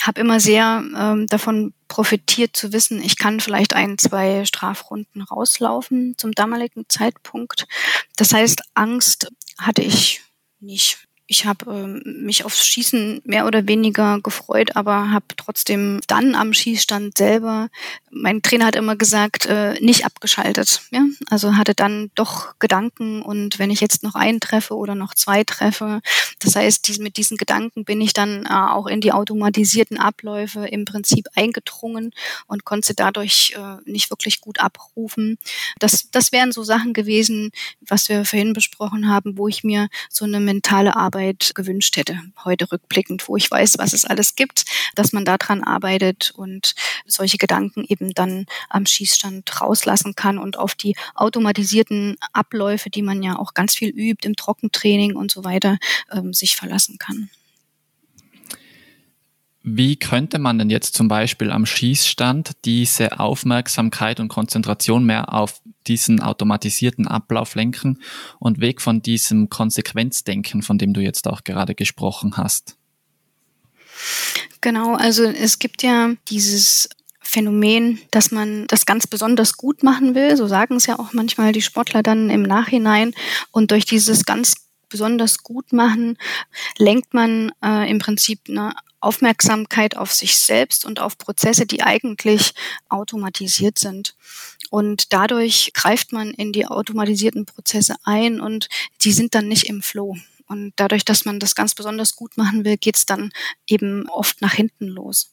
Habe 0.00 0.22
immer 0.22 0.40
sehr 0.40 0.82
ähm, 0.98 1.26
davon 1.26 1.74
profitiert 1.90 2.56
zu 2.56 2.72
wissen, 2.72 3.02
ich 3.02 3.18
kann 3.18 3.40
vielleicht 3.40 3.74
ein, 3.74 3.98
zwei 3.98 4.44
Strafrunden 4.46 5.22
rauslaufen 5.22 6.14
zum 6.16 6.30
damaligen 6.30 6.86
Zeitpunkt. 6.88 7.66
Das 8.16 8.32
heißt, 8.32 8.62
Angst 8.74 9.30
hatte 9.58 9.82
ich 9.82 10.22
nicht 10.60 11.08
ich 11.30 11.46
habe 11.46 11.72
ähm, 11.72 12.02
mich 12.24 12.44
aufs 12.44 12.66
Schießen 12.66 13.22
mehr 13.24 13.46
oder 13.46 13.68
weniger 13.68 14.18
gefreut, 14.20 14.74
aber 14.74 15.12
habe 15.12 15.26
trotzdem 15.36 16.00
dann 16.08 16.34
am 16.34 16.52
Schießstand 16.52 17.16
selber, 17.16 17.68
mein 18.10 18.42
Trainer 18.42 18.66
hat 18.66 18.74
immer 18.74 18.96
gesagt, 18.96 19.46
äh, 19.46 19.74
nicht 19.80 20.04
abgeschaltet. 20.04 20.82
Ja? 20.90 21.04
Also 21.28 21.56
hatte 21.56 21.74
dann 21.76 22.10
doch 22.16 22.58
Gedanken 22.58 23.22
und 23.22 23.60
wenn 23.60 23.70
ich 23.70 23.80
jetzt 23.80 24.02
noch 24.02 24.16
einen 24.16 24.40
treffe 24.40 24.74
oder 24.74 24.96
noch 24.96 25.14
zwei 25.14 25.44
treffe, 25.44 26.00
das 26.40 26.56
heißt, 26.56 26.88
die, 26.88 27.00
mit 27.00 27.16
diesen 27.16 27.36
Gedanken 27.36 27.84
bin 27.84 28.00
ich 28.00 28.12
dann 28.12 28.44
äh, 28.46 28.48
auch 28.48 28.88
in 28.88 29.00
die 29.00 29.12
automatisierten 29.12 29.98
Abläufe 29.98 30.66
im 30.66 30.84
Prinzip 30.84 31.28
eingedrungen 31.36 32.10
und 32.48 32.64
konnte 32.64 32.92
dadurch 32.94 33.54
äh, 33.56 33.88
nicht 33.88 34.10
wirklich 34.10 34.40
gut 34.40 34.58
abrufen. 34.58 35.38
Das, 35.78 36.10
das 36.10 36.32
wären 36.32 36.50
so 36.50 36.64
Sachen 36.64 36.92
gewesen, 36.92 37.52
was 37.82 38.08
wir 38.08 38.24
vorhin 38.24 38.52
besprochen 38.52 39.08
haben, 39.08 39.38
wo 39.38 39.46
ich 39.46 39.62
mir 39.62 39.88
so 40.08 40.24
eine 40.24 40.40
mentale 40.40 40.96
Arbeit 40.96 41.19
Arbeit 41.20 41.52
gewünscht 41.54 41.98
hätte, 41.98 42.18
heute 42.46 42.72
rückblickend, 42.72 43.28
wo 43.28 43.36
ich 43.36 43.50
weiß, 43.50 43.74
was 43.76 43.92
es 43.92 44.06
alles 44.06 44.36
gibt, 44.36 44.64
dass 44.94 45.12
man 45.12 45.26
daran 45.26 45.62
arbeitet 45.62 46.32
und 46.34 46.74
solche 47.04 47.36
Gedanken 47.36 47.84
eben 47.86 48.14
dann 48.14 48.46
am 48.70 48.86
Schießstand 48.86 49.60
rauslassen 49.60 50.14
kann 50.14 50.38
und 50.38 50.58
auf 50.58 50.74
die 50.74 50.96
automatisierten 51.14 52.16
Abläufe, 52.32 52.88
die 52.88 53.02
man 53.02 53.22
ja 53.22 53.38
auch 53.38 53.52
ganz 53.52 53.74
viel 53.74 53.90
übt 53.90 54.26
im 54.26 54.34
Trockentraining 54.34 55.14
und 55.14 55.30
so 55.30 55.44
weiter, 55.44 55.76
ähm, 56.10 56.32
sich 56.32 56.56
verlassen 56.56 56.96
kann. 56.96 57.28
Wie 59.62 59.96
könnte 59.96 60.38
man 60.38 60.58
denn 60.58 60.70
jetzt 60.70 60.94
zum 60.94 61.08
Beispiel 61.08 61.50
am 61.50 61.66
Schießstand 61.66 62.52
diese 62.64 63.20
Aufmerksamkeit 63.20 64.18
und 64.18 64.28
Konzentration 64.28 65.04
mehr 65.04 65.34
auf 65.34 65.60
diesen 65.86 66.20
automatisierten 66.20 67.06
Ablauf 67.06 67.54
lenken 67.54 67.98
und 68.38 68.60
weg 68.60 68.80
von 68.80 69.02
diesem 69.02 69.50
Konsequenzdenken, 69.50 70.62
von 70.62 70.78
dem 70.78 70.94
du 70.94 71.02
jetzt 71.02 71.28
auch 71.28 71.44
gerade 71.44 71.74
gesprochen 71.74 72.38
hast? 72.38 72.76
Genau, 74.62 74.94
also 74.94 75.24
es 75.24 75.58
gibt 75.58 75.82
ja 75.82 76.14
dieses 76.28 76.88
Phänomen, 77.20 78.00
dass 78.10 78.30
man 78.30 78.66
das 78.66 78.86
ganz 78.86 79.06
besonders 79.06 79.56
gut 79.56 79.82
machen 79.82 80.14
will. 80.14 80.36
So 80.36 80.46
sagen 80.46 80.76
es 80.76 80.86
ja 80.86 80.98
auch 80.98 81.12
manchmal 81.12 81.52
die 81.52 81.62
Sportler 81.62 82.02
dann 82.02 82.30
im 82.30 82.42
Nachhinein. 82.42 83.12
Und 83.52 83.70
durch 83.70 83.84
dieses 83.84 84.24
ganz 84.24 84.54
besonders 84.88 85.38
gut 85.42 85.72
machen, 85.72 86.18
lenkt 86.78 87.14
man 87.14 87.52
äh, 87.62 87.88
im 87.90 88.00
Prinzip 88.00 88.40
eine 88.48 88.72
Aufmerksamkeit 89.00 89.96
auf 89.96 90.12
sich 90.12 90.36
selbst 90.36 90.84
und 90.84 91.00
auf 91.00 91.18
Prozesse, 91.18 91.66
die 91.66 91.82
eigentlich 91.82 92.52
automatisiert 92.88 93.78
sind. 93.78 94.14
Und 94.70 95.12
dadurch 95.12 95.72
greift 95.74 96.12
man 96.12 96.30
in 96.30 96.52
die 96.52 96.66
automatisierten 96.66 97.46
Prozesse 97.46 97.96
ein 98.04 98.40
und 98.40 98.68
die 99.02 99.12
sind 99.12 99.34
dann 99.34 99.48
nicht 99.48 99.64
im 99.68 99.82
Flow. 99.82 100.16
Und 100.46 100.72
dadurch, 100.76 101.04
dass 101.04 101.24
man 101.24 101.38
das 101.38 101.54
ganz 101.54 101.76
besonders 101.76 102.16
gut 102.16 102.36
machen 102.36 102.64
will, 102.64 102.76
geht's 102.76 103.06
dann 103.06 103.30
eben 103.68 104.08
oft 104.08 104.42
nach 104.42 104.52
hinten 104.52 104.88
los. 104.88 105.32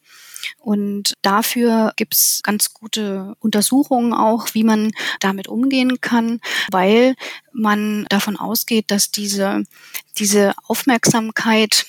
Und 0.59 1.13
dafür 1.23 1.93
gibt's 1.95 2.41
ganz 2.43 2.73
gute 2.73 3.35
Untersuchungen 3.39 4.13
auch, 4.13 4.53
wie 4.53 4.63
man 4.63 4.91
damit 5.19 5.47
umgehen 5.47 6.01
kann, 6.01 6.39
weil 6.71 7.15
man 7.51 8.05
davon 8.09 8.37
ausgeht, 8.37 8.91
dass 8.91 9.09
diese, 9.09 9.63
diese 10.17 10.53
Aufmerksamkeit 10.67 11.87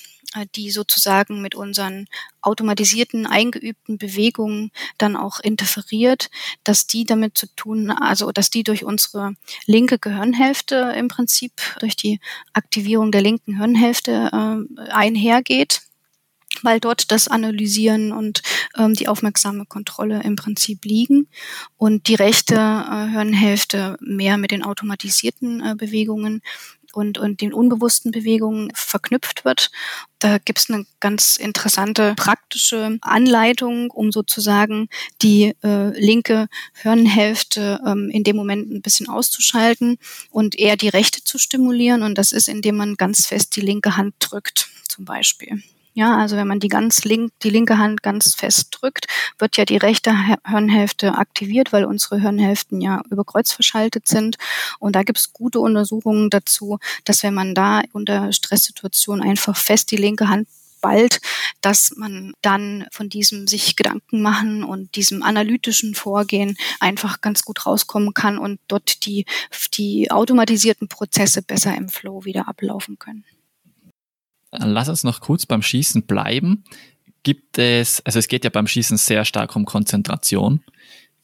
die 0.55 0.71
sozusagen 0.71 1.41
mit 1.41 1.55
unseren 1.55 2.07
automatisierten, 2.41 3.25
eingeübten 3.25 3.97
Bewegungen 3.97 4.71
dann 4.97 5.15
auch 5.15 5.39
interferiert, 5.39 6.29
dass 6.63 6.87
die 6.87 7.05
damit 7.05 7.37
zu 7.37 7.47
tun, 7.55 7.89
also 7.89 8.31
dass 8.31 8.49
die 8.49 8.63
durch 8.63 8.85
unsere 8.85 9.33
linke 9.65 9.97
Gehirnhälfte 9.97 10.93
im 10.95 11.07
Prinzip, 11.07 11.51
durch 11.79 11.95
die 11.95 12.19
Aktivierung 12.53 13.11
der 13.11 13.21
linken 13.21 13.57
Hirnhälfte 13.57 14.29
äh, 14.31 14.91
einhergeht 14.91 15.81
weil 16.63 16.79
dort 16.79 17.11
das 17.11 17.27
Analysieren 17.27 18.11
und 18.11 18.41
ähm, 18.77 18.93
die 18.93 19.07
aufmerksame 19.07 19.65
Kontrolle 19.65 20.23
im 20.23 20.35
Prinzip 20.35 20.83
liegen 20.83 21.27
und 21.77 22.07
die 22.07 22.15
rechte 22.15 22.55
äh, 22.55 23.07
Hirnhälfte 23.11 23.97
mehr 24.01 24.37
mit 24.37 24.51
den 24.51 24.63
automatisierten 24.63 25.61
äh, 25.61 25.75
Bewegungen 25.75 26.41
und, 26.93 27.17
und 27.17 27.41
den 27.41 27.53
unbewussten 27.53 28.11
Bewegungen 28.11 28.71
verknüpft 28.73 29.45
wird. 29.45 29.71
Da 30.19 30.37
gibt 30.37 30.59
es 30.59 30.69
eine 30.69 30.85
ganz 30.99 31.37
interessante 31.37 32.13
praktische 32.15 32.97
Anleitung, 33.01 33.89
um 33.91 34.11
sozusagen 34.11 34.89
die 35.21 35.55
äh, 35.63 35.99
linke 35.99 36.47
Hirnhälfte 36.73 37.79
ähm, 37.85 38.09
in 38.09 38.23
dem 38.23 38.35
Moment 38.35 38.69
ein 38.69 38.81
bisschen 38.81 39.07
auszuschalten 39.07 39.97
und 40.29 40.57
eher 40.57 40.75
die 40.75 40.89
rechte 40.89 41.23
zu 41.23 41.37
stimulieren. 41.37 42.03
Und 42.03 42.17
das 42.17 42.31
ist, 42.31 42.49
indem 42.49 42.77
man 42.77 42.95
ganz 42.95 43.25
fest 43.25 43.55
die 43.55 43.61
linke 43.61 43.95
Hand 43.95 44.15
drückt, 44.19 44.69
zum 44.87 45.05
Beispiel. 45.05 45.63
Ja, 45.99 46.15
also 46.15 46.37
wenn 46.37 46.47
man 46.47 46.61
die 46.61 46.69
ganz 46.69 47.03
link, 47.03 47.33
die 47.43 47.49
linke 47.49 47.77
Hand 47.77 48.01
ganz 48.03 48.33
fest 48.33 48.69
drückt, 48.71 49.07
wird 49.37 49.57
ja 49.57 49.65
die 49.65 49.75
rechte 49.75 50.15
Hirnhälfte 50.47 51.17
aktiviert, 51.17 51.73
weil 51.73 51.83
unsere 51.83 52.21
Hirnhälften 52.21 52.79
ja 52.79 53.01
über 53.09 53.25
Kreuz 53.25 53.51
verschaltet 53.51 54.07
sind. 54.07 54.37
Und 54.79 54.95
da 54.95 55.03
gibt 55.03 55.17
es 55.17 55.33
gute 55.33 55.59
Untersuchungen 55.59 56.29
dazu, 56.29 56.79
dass 57.03 57.21
wenn 57.23 57.33
man 57.33 57.53
da 57.53 57.81
unter 57.91 58.31
Stresssituationen 58.31 59.21
einfach 59.21 59.57
fest 59.57 59.91
die 59.91 59.97
linke 59.97 60.29
Hand 60.29 60.47
bald, 60.79 61.19
dass 61.59 61.93
man 61.97 62.31
dann 62.41 62.85
von 62.93 63.09
diesem 63.09 63.47
sich 63.47 63.75
Gedanken 63.75 64.21
machen 64.21 64.63
und 64.63 64.95
diesem 64.95 65.21
analytischen 65.21 65.95
Vorgehen 65.95 66.55
einfach 66.79 67.19
ganz 67.19 67.41
gut 67.43 67.65
rauskommen 67.65 68.13
kann 68.13 68.37
und 68.37 68.61
dort 68.69 69.05
die, 69.05 69.25
die 69.73 70.09
automatisierten 70.11 70.87
Prozesse 70.87 71.41
besser 71.41 71.75
im 71.75 71.89
Flow 71.89 72.23
wieder 72.23 72.47
ablaufen 72.47 72.97
können. 72.97 73.25
Lass 74.51 74.89
uns 74.89 75.03
noch 75.03 75.21
kurz 75.21 75.45
beim 75.45 75.61
Schießen 75.61 76.03
bleiben. 76.03 76.63
Gibt 77.23 77.57
es, 77.57 78.01
also 78.05 78.19
es 78.19 78.27
geht 78.27 78.43
ja 78.43 78.49
beim 78.49 78.67
Schießen 78.67 78.97
sehr 78.97 79.25
stark 79.25 79.55
um 79.55 79.65
Konzentration. 79.65 80.61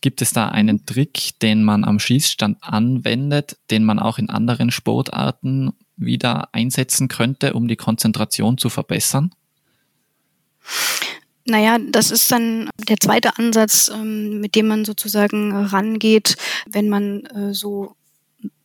Gibt 0.02 0.22
es 0.22 0.34
da 0.34 0.50
einen 0.50 0.86
Trick, 0.86 1.40
den 1.42 1.64
man 1.64 1.84
am 1.84 2.00
Schießstand 2.00 2.58
anwendet, 2.62 3.58
den 3.72 3.84
man 3.84 3.98
auch 3.98 4.20
in 4.20 4.30
anderen 4.30 4.70
Sportarten 4.70 5.74
wieder 5.98 6.54
einsetzen 6.54 7.08
könnte, 7.08 7.54
um 7.54 7.68
die 7.68 7.78
Konzentration 7.78 8.58
zu 8.58 8.70
verbessern? 8.70 9.32
Naja, 11.46 11.78
das 11.80 12.12
ist 12.12 12.32
dann 12.32 12.70
der 12.90 12.98
zweite 12.98 13.38
Ansatz, 13.38 13.92
ähm, 13.94 14.42
mit 14.42 14.56
dem 14.56 14.68
man 14.68 14.84
sozusagen 14.84 15.52
rangeht, 15.54 16.38
wenn 16.68 16.90
man 16.90 17.24
äh, 17.26 17.54
so 17.54 17.96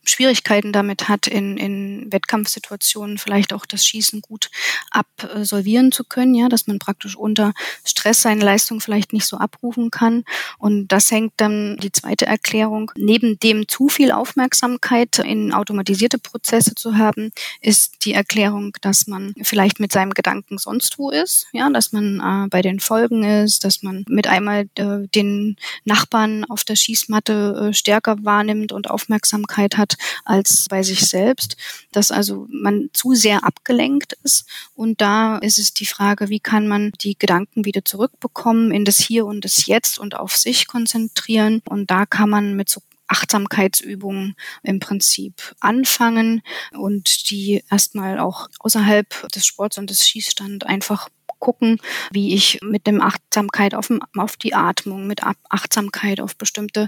Schwierigkeiten 0.03 0.73
damit 0.73 1.09
hat, 1.09 1.27
in, 1.27 1.57
in 1.57 2.11
Wettkampfsituationen 2.11 3.17
vielleicht 3.17 3.53
auch 3.53 3.65
das 3.65 3.85
Schießen 3.85 4.21
gut 4.21 4.49
absolvieren 4.89 5.91
zu 5.91 6.03
können, 6.03 6.33
ja, 6.33 6.49
dass 6.49 6.67
man 6.67 6.79
praktisch 6.79 7.15
unter 7.15 7.53
Stress 7.85 8.21
seine 8.21 8.43
Leistung 8.43 8.81
vielleicht 8.81 9.13
nicht 9.13 9.25
so 9.25 9.37
abrufen 9.37 9.91
kann. 9.91 10.23
Und 10.57 10.87
das 10.87 11.11
hängt 11.11 11.33
dann 11.37 11.77
die 11.77 11.91
zweite 11.91 12.25
Erklärung. 12.25 12.91
Neben 12.95 13.39
dem 13.39 13.67
zu 13.67 13.89
viel 13.89 14.11
Aufmerksamkeit 14.11 15.19
in 15.19 15.53
automatisierte 15.53 16.17
Prozesse 16.17 16.73
zu 16.75 16.97
haben, 16.97 17.31
ist 17.61 18.03
die 18.05 18.13
Erklärung, 18.13 18.73
dass 18.81 19.07
man 19.07 19.33
vielleicht 19.43 19.79
mit 19.79 19.91
seinem 19.91 20.11
Gedanken 20.11 20.57
sonst 20.57 20.97
wo 20.97 21.11
ist, 21.11 21.47
ja, 21.53 21.69
dass 21.69 21.91
man 21.91 22.19
äh, 22.19 22.47
bei 22.49 22.61
den 22.61 22.79
Folgen 22.79 23.23
ist, 23.23 23.63
dass 23.63 23.83
man 23.83 24.03
mit 24.07 24.27
einmal 24.27 24.67
äh, 24.75 25.07
den 25.13 25.57
Nachbarn 25.85 26.43
auf 26.45 26.63
der 26.63 26.75
Schießmatte 26.75 27.69
äh, 27.69 27.73
stärker 27.73 28.17
wahrnimmt 28.23 28.71
und 28.71 28.89
Aufmerksamkeit 28.89 29.77
hat 29.77 29.90
als 30.25 30.67
bei 30.69 30.83
sich 30.83 31.01
selbst, 31.07 31.57
dass 31.91 32.11
also 32.11 32.47
man 32.49 32.89
zu 32.93 33.13
sehr 33.13 33.43
abgelenkt 33.43 34.13
ist. 34.23 34.45
Und 34.75 35.01
da 35.01 35.37
ist 35.37 35.57
es 35.57 35.73
die 35.73 35.85
Frage, 35.85 36.29
wie 36.29 36.39
kann 36.39 36.67
man 36.67 36.91
die 37.01 37.17
Gedanken 37.17 37.65
wieder 37.65 37.85
zurückbekommen 37.85 38.71
in 38.71 38.85
das 38.85 38.99
Hier 38.99 39.25
und 39.25 39.45
das 39.45 39.65
Jetzt 39.65 39.99
und 39.99 40.15
auf 40.15 40.35
sich 40.35 40.67
konzentrieren. 40.67 41.61
Und 41.67 41.91
da 41.91 42.05
kann 42.05 42.29
man 42.29 42.55
mit 42.55 42.69
so 42.69 42.81
Achtsamkeitsübungen 43.11 44.35
im 44.63 44.79
Prinzip 44.79 45.53
anfangen 45.59 46.41
und 46.71 47.29
die 47.29 47.61
erstmal 47.69 48.19
auch 48.19 48.47
außerhalb 48.59 49.29
des 49.31 49.45
Sports 49.45 49.77
und 49.77 49.89
des 49.89 50.07
Schießstands 50.07 50.65
einfach 50.65 51.09
gucken, 51.39 51.81
wie 52.11 52.33
ich 52.33 52.59
mit 52.61 52.87
dem 52.87 53.01
Achtsamkeit 53.01 53.75
auf, 53.75 53.89
auf 54.15 54.37
die 54.37 54.53
Atmung, 54.53 55.07
mit 55.07 55.21
Achtsamkeit 55.49 56.21
auf 56.21 56.37
bestimmte 56.37 56.87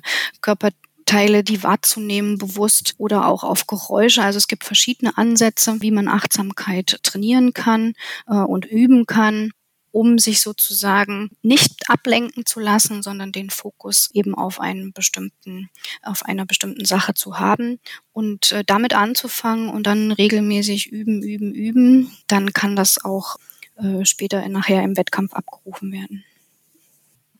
Körperteile, 1.13 1.43
die 1.43 1.61
wahrzunehmen, 1.61 2.39
bewusst 2.39 2.95
oder 2.97 3.27
auch 3.27 3.43
auf 3.43 3.67
Geräusche. 3.67 4.23
Also 4.23 4.37
es 4.37 4.47
gibt 4.47 4.63
verschiedene 4.63 5.15
Ansätze, 5.15 5.79
wie 5.79 5.91
man 5.91 6.07
Achtsamkeit 6.07 6.99
trainieren 7.03 7.53
kann 7.53 7.93
äh, 8.27 8.35
und 8.35 8.65
üben 8.65 9.05
kann 9.05 9.51
um 9.95 10.17
sich 10.17 10.41
sozusagen 10.41 11.29
nicht 11.43 11.87
ablenken 11.87 12.47
zu 12.47 12.59
lassen, 12.59 13.03
sondern 13.03 13.31
den 13.31 13.51
Fokus 13.51 14.09
eben 14.11 14.33
auf 14.33 14.59
einen 14.59 14.91
bestimmten, 14.91 15.69
auf 16.01 16.25
einer 16.25 16.47
bestimmten 16.47 16.83
Sache 16.83 17.13
zu 17.13 17.37
haben 17.37 17.79
und 18.11 18.53
äh, 18.53 18.63
damit 18.65 18.95
anzufangen 18.95 19.69
und 19.69 19.85
dann 19.85 20.11
regelmäßig 20.11 20.91
üben, 20.91 21.21
üben, 21.21 21.53
üben, 21.53 22.11
dann 22.25 22.53
kann 22.53 22.75
das 22.75 23.05
auch 23.05 23.35
äh, 23.75 24.03
später 24.03 24.49
nachher 24.49 24.81
im 24.81 24.97
Wettkampf 24.97 25.33
abgerufen 25.33 25.91
werden. 25.91 26.23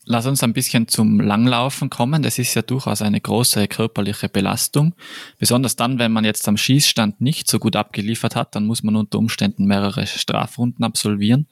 Lass 0.06 0.26
uns 0.26 0.44
ein 0.44 0.52
bisschen 0.52 0.90
zum 0.90 1.22
Langlaufen 1.22 1.90
kommen. 1.90 2.24
Das 2.24 2.38
ist 2.38 2.54
ja 2.56 2.62
durchaus 2.62 3.02
eine 3.02 3.22
große 3.22 3.70
körperliche 3.70 4.28
Belastung. 4.28 4.96
Besonders 5.40 5.78
dann, 5.78 5.98
wenn 5.98 6.12
man 6.12 6.26
jetzt 6.26 6.46
am 6.50 6.58
Schießstand 6.58 7.22
nicht 7.22 7.50
so 7.50 7.58
gut 7.58 7.78
abgeliefert 7.78 8.36
hat, 8.36 8.54
dann 8.56 8.66
muss 8.66 8.84
man 8.84 8.98
unter 8.98 9.18
Umständen 9.18 9.66
mehrere 9.66 10.06
Strafrunden 10.06 10.84
absolvieren. 10.84 11.48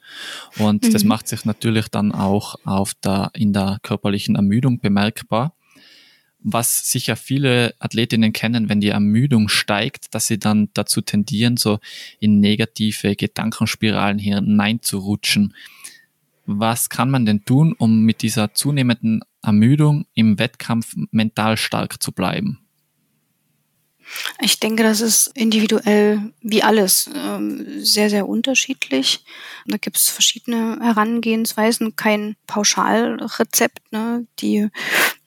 Und 0.58 0.84
mhm. 0.84 0.92
das 0.92 1.04
macht 1.04 1.28
sich 1.28 1.46
natürlich 1.46 1.88
dann 1.88 2.12
auch 2.12 2.56
auf 2.64 2.92
der, 2.94 3.30
in 3.32 3.54
der 3.54 3.78
körperlichen 3.82 4.36
Ermüdung 4.36 4.80
bemerkbar. 4.80 5.54
Was 6.44 6.90
sicher 6.90 7.16
viele 7.16 7.74
Athletinnen 7.78 8.34
kennen, 8.34 8.68
wenn 8.68 8.80
die 8.80 8.88
Ermüdung 8.88 9.48
steigt, 9.48 10.14
dass 10.14 10.26
sie 10.26 10.38
dann 10.38 10.68
dazu 10.74 11.00
tendieren, 11.00 11.56
so 11.56 11.78
in 12.18 12.40
negative 12.40 13.16
Gedankenspiralen 13.16 14.18
hineinzurutschen 14.18 15.54
was 16.46 16.88
kann 16.88 17.10
man 17.10 17.26
denn 17.26 17.44
tun, 17.44 17.74
um 17.78 18.02
mit 18.02 18.22
dieser 18.22 18.54
zunehmenden 18.54 19.22
Ermüdung 19.42 20.06
im 20.14 20.38
Wettkampf 20.38 20.94
mental 21.10 21.56
stark 21.56 22.02
zu 22.02 22.12
bleiben? 22.12 22.58
Ich 24.40 24.60
denke, 24.60 24.82
das 24.82 25.00
ist 25.00 25.28
individuell 25.34 26.32
wie 26.40 26.62
alles 26.62 27.08
ähm, 27.14 27.64
sehr, 27.82 28.10
sehr 28.10 28.28
unterschiedlich. 28.28 29.24
Da 29.66 29.76
gibt 29.76 29.96
es 29.96 30.08
verschiedene 30.08 30.78
Herangehensweisen, 30.80 31.96
kein 31.96 32.36
Pauschalrezept. 32.46 33.80
Ne? 33.90 34.26
Die 34.40 34.68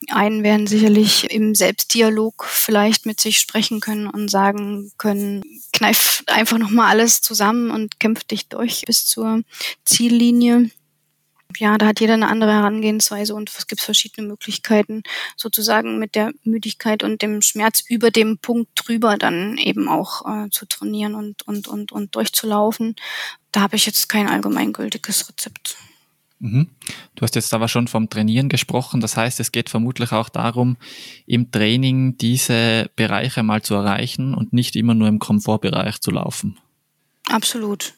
einen 0.10 0.44
werden 0.44 0.68
sicherlich 0.68 1.32
im 1.32 1.56
Selbstdialog 1.56 2.46
vielleicht 2.48 3.06
mit 3.06 3.20
sich 3.20 3.40
sprechen 3.40 3.80
können 3.80 4.08
und 4.08 4.30
sagen 4.30 4.92
können, 4.98 5.42
kneif 5.74 6.24
einfach 6.28 6.58
nochmal 6.58 6.90
alles 6.92 7.22
zusammen 7.22 7.72
und 7.72 8.00
kämpf 8.00 8.24
dich 8.26 8.50
durch 8.50 8.84
bis 8.86 9.08
zur 9.08 9.42
Ziellinie 9.84 10.70
ja, 11.58 11.78
da 11.78 11.88
hat 11.88 12.00
jeder 12.00 12.14
eine 12.14 12.28
andere 12.28 12.54
Herangehensweise 12.54 13.36
und 13.36 13.50
es 13.50 13.68
gibt 13.68 13.82
verschiedene 13.82 14.28
Möglichkeiten, 14.28 15.04
sozusagen 15.36 16.00
mit 16.00 16.16
der 16.16 16.32
Müdigkeit 16.44 17.04
und 17.04 17.22
dem 17.22 17.42
Schmerz 17.42 17.84
über 17.88 18.12
dem 18.12 18.38
Punkt 18.38 18.70
drüber 18.76 19.18
dann 19.18 19.58
eben 19.58 19.88
auch 19.88 20.26
äh, 20.26 20.50
zu 20.50 20.66
trainieren 20.66 21.16
und, 21.16 21.44
und, 21.48 21.68
und, 21.68 21.92
und 21.92 22.16
durchzulaufen. 22.16 22.96
Da 23.52 23.62
habe 23.62 23.76
ich 23.76 23.86
jetzt 23.86 24.10
kein 24.10 24.28
allgemeingültiges 24.28 25.30
Rezept. 25.30 25.78
Mhm. 26.40 26.68
Du 27.16 27.22
hast 27.22 27.36
jetzt 27.36 27.54
aber 27.54 27.68
schon 27.68 27.88
vom 27.88 28.10
Trainieren 28.10 28.50
gesprochen. 28.50 29.02
Das 29.02 29.18
heißt, 29.18 29.40
es 29.40 29.52
geht 29.52 29.70
vermutlich 29.70 30.12
auch 30.12 30.30
darum, 30.30 30.78
im 31.26 31.52
Training 31.52 32.18
diese 32.18 32.90
Bereiche 32.96 33.42
mal 33.44 33.62
zu 33.62 33.74
erreichen 33.76 34.34
und 34.34 34.54
nicht 34.54 34.76
immer 34.76 34.94
nur 34.94 35.08
im 35.08 35.20
Komfortbereich 35.20 36.02
zu 36.02 36.12
laufen. 36.12 36.58
Absolut. 37.28 37.94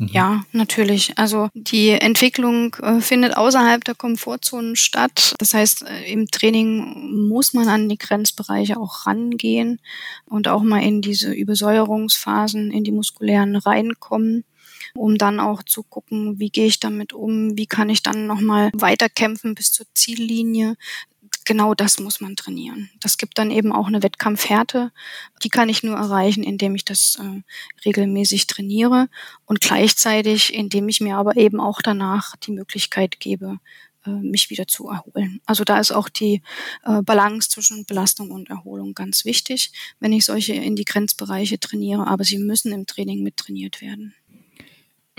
Mhm. 0.00 0.08
Ja, 0.08 0.44
natürlich. 0.52 1.18
Also 1.18 1.48
die 1.54 1.90
Entwicklung 1.90 2.74
äh, 2.76 3.00
findet 3.00 3.36
außerhalb 3.36 3.84
der 3.84 3.94
Komfortzonen 3.94 4.74
statt. 4.74 5.34
Das 5.38 5.52
heißt, 5.52 5.82
äh, 5.82 6.10
im 6.10 6.26
Training 6.30 7.28
muss 7.28 7.52
man 7.52 7.68
an 7.68 7.88
die 7.88 7.98
Grenzbereiche 7.98 8.78
auch 8.78 9.06
rangehen 9.06 9.78
und 10.24 10.48
auch 10.48 10.62
mal 10.62 10.82
in 10.82 11.02
diese 11.02 11.32
Übersäuerungsphasen, 11.32 12.70
in 12.70 12.84
die 12.84 12.92
muskulären 12.92 13.56
reinkommen 13.56 14.44
um 14.94 15.18
dann 15.18 15.38
auch 15.38 15.62
zu 15.62 15.84
gucken, 15.84 16.40
wie 16.40 16.50
gehe 16.50 16.66
ich 16.66 16.80
damit 16.80 17.12
um, 17.12 17.56
wie 17.56 17.66
kann 17.66 17.90
ich 17.90 18.02
dann 18.02 18.26
nochmal 18.26 18.70
weiterkämpfen 18.74 19.54
bis 19.54 19.70
zur 19.70 19.86
Ziellinie 19.94 20.76
genau 21.50 21.74
das 21.74 21.98
muss 21.98 22.20
man 22.20 22.36
trainieren. 22.36 22.90
Das 23.00 23.18
gibt 23.18 23.36
dann 23.36 23.50
eben 23.50 23.72
auch 23.72 23.88
eine 23.88 24.04
Wettkampfhärte. 24.04 24.92
Die 25.42 25.48
kann 25.48 25.68
ich 25.68 25.82
nur 25.82 25.96
erreichen, 25.96 26.44
indem 26.44 26.76
ich 26.76 26.84
das 26.84 27.18
äh, 27.20 27.42
regelmäßig 27.84 28.46
trainiere 28.46 29.08
und 29.46 29.60
gleichzeitig, 29.60 30.54
indem 30.54 30.88
ich 30.88 31.00
mir 31.00 31.16
aber 31.16 31.36
eben 31.36 31.58
auch 31.58 31.82
danach 31.82 32.36
die 32.36 32.52
Möglichkeit 32.52 33.18
gebe, 33.18 33.58
äh, 34.06 34.10
mich 34.10 34.50
wieder 34.50 34.68
zu 34.68 34.90
erholen. 34.90 35.40
Also 35.44 35.64
da 35.64 35.80
ist 35.80 35.90
auch 35.90 36.08
die 36.08 36.40
äh, 36.84 37.02
Balance 37.02 37.48
zwischen 37.48 37.84
Belastung 37.84 38.30
und 38.30 38.48
Erholung 38.48 38.94
ganz 38.94 39.24
wichtig, 39.24 39.72
wenn 39.98 40.12
ich 40.12 40.26
solche 40.26 40.54
in 40.54 40.76
die 40.76 40.84
Grenzbereiche 40.84 41.58
trainiere, 41.58 42.06
aber 42.06 42.22
sie 42.22 42.38
müssen 42.38 42.70
im 42.70 42.86
Training 42.86 43.24
mit 43.24 43.36
trainiert 43.36 43.80
werden 43.80 44.14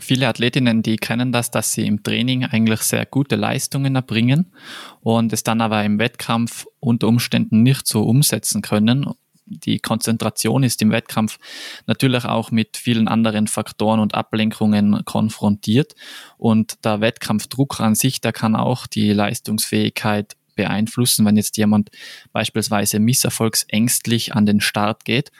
viele 0.03 0.27
Athletinnen, 0.27 0.83
die 0.83 0.97
kennen 0.97 1.31
das, 1.31 1.51
dass 1.51 1.73
sie 1.73 1.85
im 1.85 2.03
Training 2.03 2.45
eigentlich 2.45 2.81
sehr 2.81 3.05
gute 3.05 3.35
Leistungen 3.35 3.95
erbringen 3.95 4.53
und 5.01 5.33
es 5.33 5.43
dann 5.43 5.61
aber 5.61 5.83
im 5.83 5.99
Wettkampf 5.99 6.65
unter 6.79 7.07
Umständen 7.07 7.63
nicht 7.63 7.87
so 7.87 8.03
umsetzen 8.03 8.61
können. 8.61 9.05
Die 9.45 9.79
Konzentration 9.79 10.63
ist 10.63 10.81
im 10.81 10.91
Wettkampf 10.91 11.37
natürlich 11.85 12.25
auch 12.25 12.51
mit 12.51 12.77
vielen 12.77 13.07
anderen 13.07 13.47
Faktoren 13.47 13.99
und 13.99 14.15
Ablenkungen 14.15 15.03
konfrontiert 15.05 15.93
und 16.37 16.85
der 16.85 17.01
Wettkampfdruck 17.01 17.79
an 17.79 17.95
sich, 17.95 18.21
der 18.21 18.31
kann 18.33 18.55
auch 18.55 18.87
die 18.87 19.11
Leistungsfähigkeit 19.11 20.35
beeinflussen, 20.55 21.25
wenn 21.25 21.37
jetzt 21.37 21.57
jemand 21.57 21.89
beispielsweise 22.31 22.99
misserfolgsängstlich 22.99 24.35
an 24.35 24.45
den 24.45 24.61
Start 24.61 25.05
geht 25.05 25.31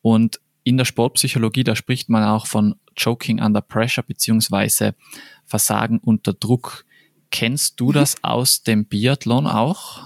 und 0.00 0.40
in 0.64 0.76
der 0.76 0.84
Sportpsychologie, 0.84 1.64
da 1.64 1.74
spricht 1.76 2.08
man 2.08 2.24
auch 2.24 2.46
von 2.46 2.76
Choking 2.98 3.40
under 3.40 3.60
Pressure 3.60 4.04
beziehungsweise 4.04 4.94
Versagen 5.44 5.98
unter 5.98 6.32
Druck. 6.32 6.84
Kennst 7.30 7.80
du 7.80 7.88
mhm. 7.88 7.92
das 7.94 8.22
aus 8.22 8.62
dem 8.62 8.84
Biathlon 8.84 9.46
auch? 9.46 10.02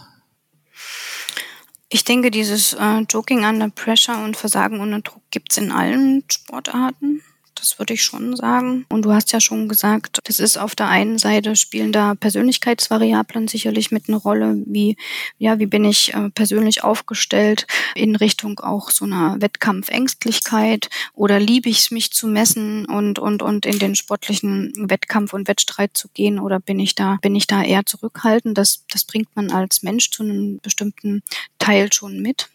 Ich 1.88 2.04
denke, 2.04 2.30
dieses 2.30 2.72
äh, 2.72 3.00
Joking 3.08 3.44
under 3.44 3.68
Pressure 3.68 4.22
und 4.24 4.36
Versagen 4.36 4.80
unter 4.80 5.00
Druck 5.00 5.22
gibt 5.30 5.52
es 5.52 5.58
in 5.58 5.70
allen 5.70 6.24
Sportarten. 6.30 7.22
Das 7.66 7.80
würde 7.80 7.94
ich 7.94 8.04
schon 8.04 8.36
sagen. 8.36 8.86
Und 8.88 9.04
du 9.04 9.12
hast 9.12 9.32
ja 9.32 9.40
schon 9.40 9.68
gesagt, 9.68 10.20
das 10.22 10.38
ist 10.38 10.56
auf 10.56 10.76
der 10.76 10.86
einen 10.86 11.18
Seite 11.18 11.56
spielen 11.56 11.90
da 11.90 12.14
Persönlichkeitsvariablen 12.14 13.48
sicherlich 13.48 13.90
mit 13.90 14.04
eine 14.06 14.18
Rolle, 14.18 14.62
wie, 14.66 14.96
ja, 15.38 15.58
wie 15.58 15.66
bin 15.66 15.84
ich 15.84 16.14
äh, 16.14 16.30
persönlich 16.30 16.84
aufgestellt 16.84 17.66
in 17.96 18.14
Richtung 18.14 18.60
auch 18.60 18.90
so 18.90 19.04
einer 19.04 19.40
Wettkampfängstlichkeit 19.40 20.90
oder 21.12 21.40
liebe 21.40 21.68
ich 21.68 21.80
es, 21.80 21.90
mich 21.90 22.12
zu 22.12 22.28
messen 22.28 22.86
und, 22.86 23.18
und, 23.18 23.42
und 23.42 23.66
in 23.66 23.80
den 23.80 23.96
sportlichen 23.96 24.72
Wettkampf 24.76 25.32
und 25.32 25.48
Wettstreit 25.48 25.96
zu 25.96 26.06
gehen 26.14 26.38
oder 26.38 26.60
bin 26.60 26.78
ich 26.78 26.94
da, 26.94 27.18
bin 27.20 27.34
ich 27.34 27.48
da 27.48 27.64
eher 27.64 27.84
zurückhaltend? 27.84 28.56
Das, 28.56 28.84
das 28.92 29.04
bringt 29.04 29.34
man 29.34 29.50
als 29.50 29.82
Mensch 29.82 30.12
zu 30.12 30.22
einem 30.22 30.60
bestimmten 30.62 31.24
Teil 31.58 31.92
schon 31.92 32.22
mit. 32.22 32.48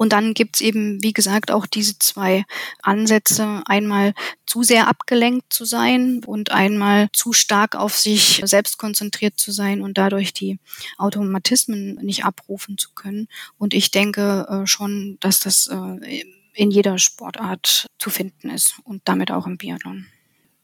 Und 0.00 0.14
dann 0.14 0.32
gibt's 0.32 0.62
eben, 0.62 1.02
wie 1.02 1.12
gesagt, 1.12 1.50
auch 1.50 1.66
diese 1.66 1.98
zwei 1.98 2.46
Ansätze. 2.80 3.62
Einmal 3.66 4.14
zu 4.46 4.62
sehr 4.62 4.88
abgelenkt 4.88 5.52
zu 5.52 5.66
sein 5.66 6.22
und 6.24 6.52
einmal 6.52 7.10
zu 7.12 7.34
stark 7.34 7.76
auf 7.76 7.98
sich 7.98 8.40
selbst 8.42 8.78
konzentriert 8.78 9.38
zu 9.38 9.52
sein 9.52 9.82
und 9.82 9.98
dadurch 9.98 10.32
die 10.32 10.58
Automatismen 10.96 11.96
nicht 11.96 12.24
abrufen 12.24 12.78
zu 12.78 12.92
können. 12.94 13.28
Und 13.58 13.74
ich 13.74 13.90
denke 13.90 14.46
äh, 14.48 14.66
schon, 14.66 15.18
dass 15.20 15.38
das 15.38 15.66
äh, 15.66 16.24
in 16.54 16.70
jeder 16.70 16.96
Sportart 16.96 17.84
zu 17.98 18.08
finden 18.08 18.48
ist 18.48 18.76
und 18.84 19.02
damit 19.04 19.30
auch 19.30 19.46
im 19.46 19.58
Biathlon 19.58 20.06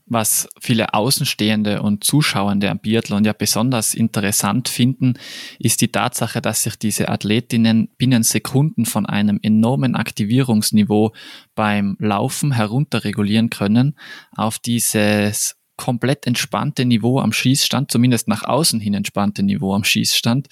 was 0.06 0.48
viele 0.60 0.94
Außenstehende 0.94 1.82
und 1.82 2.04
Zuschauende 2.04 2.70
am 2.70 2.78
Biathlon 2.78 3.24
ja 3.24 3.32
besonders 3.32 3.92
interessant 3.92 4.68
finden, 4.68 5.14
ist 5.58 5.80
die 5.80 5.90
Tatsache, 5.90 6.40
dass 6.40 6.62
sich 6.62 6.76
diese 6.76 7.08
Athletinnen 7.08 7.88
binnen 7.98 8.22
Sekunden 8.22 8.86
von 8.86 9.04
einem 9.04 9.40
enormen 9.42 9.96
Aktivierungsniveau 9.96 11.12
beim 11.56 11.96
Laufen 11.98 12.52
herunterregulieren 12.52 13.50
können 13.50 13.96
auf 14.36 14.60
dieses 14.60 15.56
komplett 15.76 16.26
entspannte 16.26 16.84
Niveau 16.84 17.20
am 17.20 17.32
Schießstand, 17.32 17.90
zumindest 17.90 18.28
nach 18.28 18.44
außen 18.44 18.80
hin 18.80 18.94
entspannte 18.94 19.42
Niveau 19.42 19.74
am 19.74 19.84
Schießstand 19.84 20.48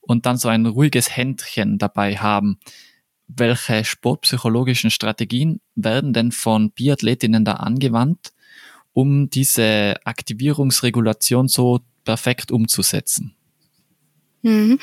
und 0.00 0.24
dann 0.24 0.36
so 0.36 0.48
ein 0.48 0.66
ruhiges 0.66 1.14
Händchen 1.16 1.78
dabei 1.78 2.16
haben. 2.16 2.58
Welche 3.26 3.84
sportpsychologischen 3.84 4.90
Strategien 4.90 5.60
werden 5.74 6.12
denn 6.12 6.30
von 6.30 6.70
Biathletinnen 6.70 7.44
da 7.44 7.54
angewandt, 7.54 8.33
um 8.94 9.28
diese 9.28 9.96
Aktivierungsregulation 10.04 11.48
so 11.48 11.80
perfekt 12.04 12.50
umzusetzen? 12.50 13.34
Mhm. 14.44 14.78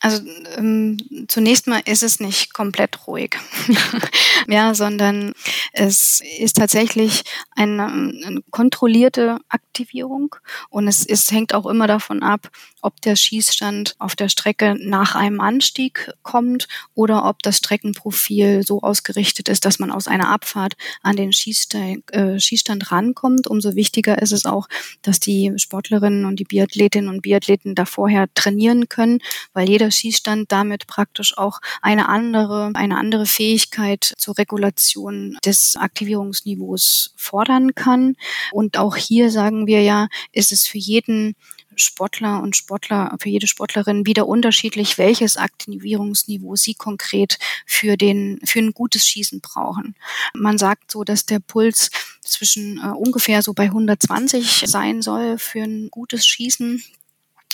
Also 0.00 0.22
ähm, 0.56 0.98
zunächst 1.28 1.68
mal 1.68 1.80
ist 1.84 2.02
es 2.02 2.18
nicht 2.18 2.52
komplett 2.52 3.06
ruhig, 3.06 3.36
ja, 4.48 4.74
sondern 4.74 5.32
es 5.72 6.20
ist 6.38 6.56
tatsächlich 6.56 7.22
eine, 7.54 7.86
eine, 7.86 8.42
kontrollierte 8.50 9.38
Aktivierung 9.48 10.34
und 10.70 10.88
es 10.88 11.06
ist, 11.06 11.30
hängt 11.30 11.54
auch 11.54 11.66
immer 11.66 11.86
davon 11.86 12.24
ab, 12.24 12.50
ob 12.86 13.00
der 13.02 13.16
Schießstand 13.16 13.96
auf 13.98 14.14
der 14.14 14.28
Strecke 14.28 14.76
nach 14.78 15.16
einem 15.16 15.40
Anstieg 15.40 16.12
kommt 16.22 16.68
oder 16.94 17.24
ob 17.24 17.42
das 17.42 17.58
Streckenprofil 17.58 18.62
so 18.64 18.80
ausgerichtet 18.80 19.48
ist, 19.48 19.64
dass 19.64 19.80
man 19.80 19.90
aus 19.90 20.06
einer 20.06 20.30
Abfahrt 20.30 20.74
an 21.02 21.16
den 21.16 21.32
Schießstand, 21.32 22.14
äh, 22.14 22.38
Schießstand 22.38 22.92
rankommt. 22.92 23.48
Umso 23.48 23.74
wichtiger 23.74 24.22
ist 24.22 24.30
es 24.30 24.46
auch, 24.46 24.68
dass 25.02 25.18
die 25.18 25.52
Sportlerinnen 25.56 26.24
und 26.26 26.38
die 26.38 26.44
Biathletinnen 26.44 27.10
und 27.10 27.22
Biathleten 27.22 27.74
da 27.74 27.86
vorher 27.86 28.28
trainieren 28.34 28.88
können, 28.88 29.18
weil 29.52 29.68
jeder 29.68 29.90
Schießstand 29.90 30.52
damit 30.52 30.86
praktisch 30.86 31.36
auch 31.36 31.58
eine 31.82 32.08
andere, 32.08 32.70
eine 32.74 32.98
andere 32.98 33.26
Fähigkeit 33.26 34.14
zur 34.16 34.38
Regulation 34.38 35.36
des 35.44 35.74
Aktivierungsniveaus 35.74 37.14
fordern 37.16 37.74
kann. 37.74 38.14
Und 38.52 38.78
auch 38.78 38.94
hier 38.94 39.32
sagen 39.32 39.66
wir 39.66 39.82
ja, 39.82 40.06
ist 40.30 40.52
es 40.52 40.68
für 40.68 40.78
jeden 40.78 41.34
Sportler 41.76 42.42
und 42.42 42.56
Sportler, 42.56 43.16
für 43.20 43.28
jede 43.28 43.46
Sportlerin 43.46 44.06
wieder 44.06 44.26
unterschiedlich, 44.26 44.98
welches 44.98 45.36
Aktivierungsniveau 45.36 46.56
sie 46.56 46.74
konkret 46.74 47.38
für 47.66 47.96
den, 47.96 48.40
für 48.44 48.60
ein 48.60 48.72
gutes 48.72 49.06
Schießen 49.06 49.40
brauchen. 49.40 49.94
Man 50.34 50.58
sagt 50.58 50.90
so, 50.90 51.04
dass 51.04 51.26
der 51.26 51.38
Puls 51.38 51.90
zwischen 52.22 52.78
äh, 52.78 52.88
ungefähr 52.88 53.42
so 53.42 53.52
bei 53.52 53.64
120 53.64 54.64
sein 54.66 55.02
soll 55.02 55.38
für 55.38 55.62
ein 55.62 55.90
gutes 55.90 56.26
Schießen 56.26 56.82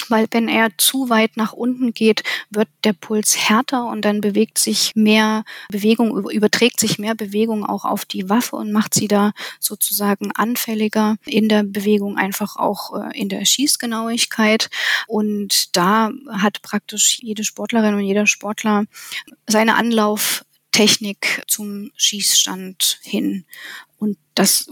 weil 0.08 0.26
wenn 0.30 0.48
er 0.48 0.70
zu 0.78 1.08
weit 1.08 1.36
nach 1.36 1.52
unten 1.52 1.94
geht, 1.94 2.22
wird 2.50 2.68
der 2.84 2.92
Puls 2.92 3.48
härter 3.48 3.86
und 3.86 4.04
dann 4.04 4.20
bewegt 4.20 4.58
sich 4.58 4.92
mehr 4.94 5.44
Bewegung, 5.70 6.30
überträgt 6.30 6.80
sich 6.80 6.98
mehr 6.98 7.14
Bewegung 7.14 7.64
auch 7.64 7.84
auf 7.84 8.04
die 8.04 8.28
Waffe 8.28 8.56
und 8.56 8.72
macht 8.72 8.94
sie 8.94 9.08
da 9.08 9.32
sozusagen 9.60 10.32
anfälliger 10.32 11.16
in 11.24 11.48
der 11.48 11.62
Bewegung, 11.62 12.16
einfach 12.16 12.56
auch 12.56 12.94
äh, 12.94 13.18
in 13.18 13.28
der 13.28 13.44
Schießgenauigkeit. 13.44 14.70
Und 15.06 15.76
da 15.76 16.10
hat 16.30 16.62
praktisch 16.62 17.18
jede 17.22 17.44
Sportlerin 17.44 17.94
und 17.94 18.04
jeder 18.04 18.26
Sportler 18.26 18.84
seine 19.46 19.76
Anlauftechnik 19.76 21.42
zum 21.46 21.90
Schießstand 21.96 22.98
hin. 23.02 23.44
Und 24.02 24.18
das 24.34 24.66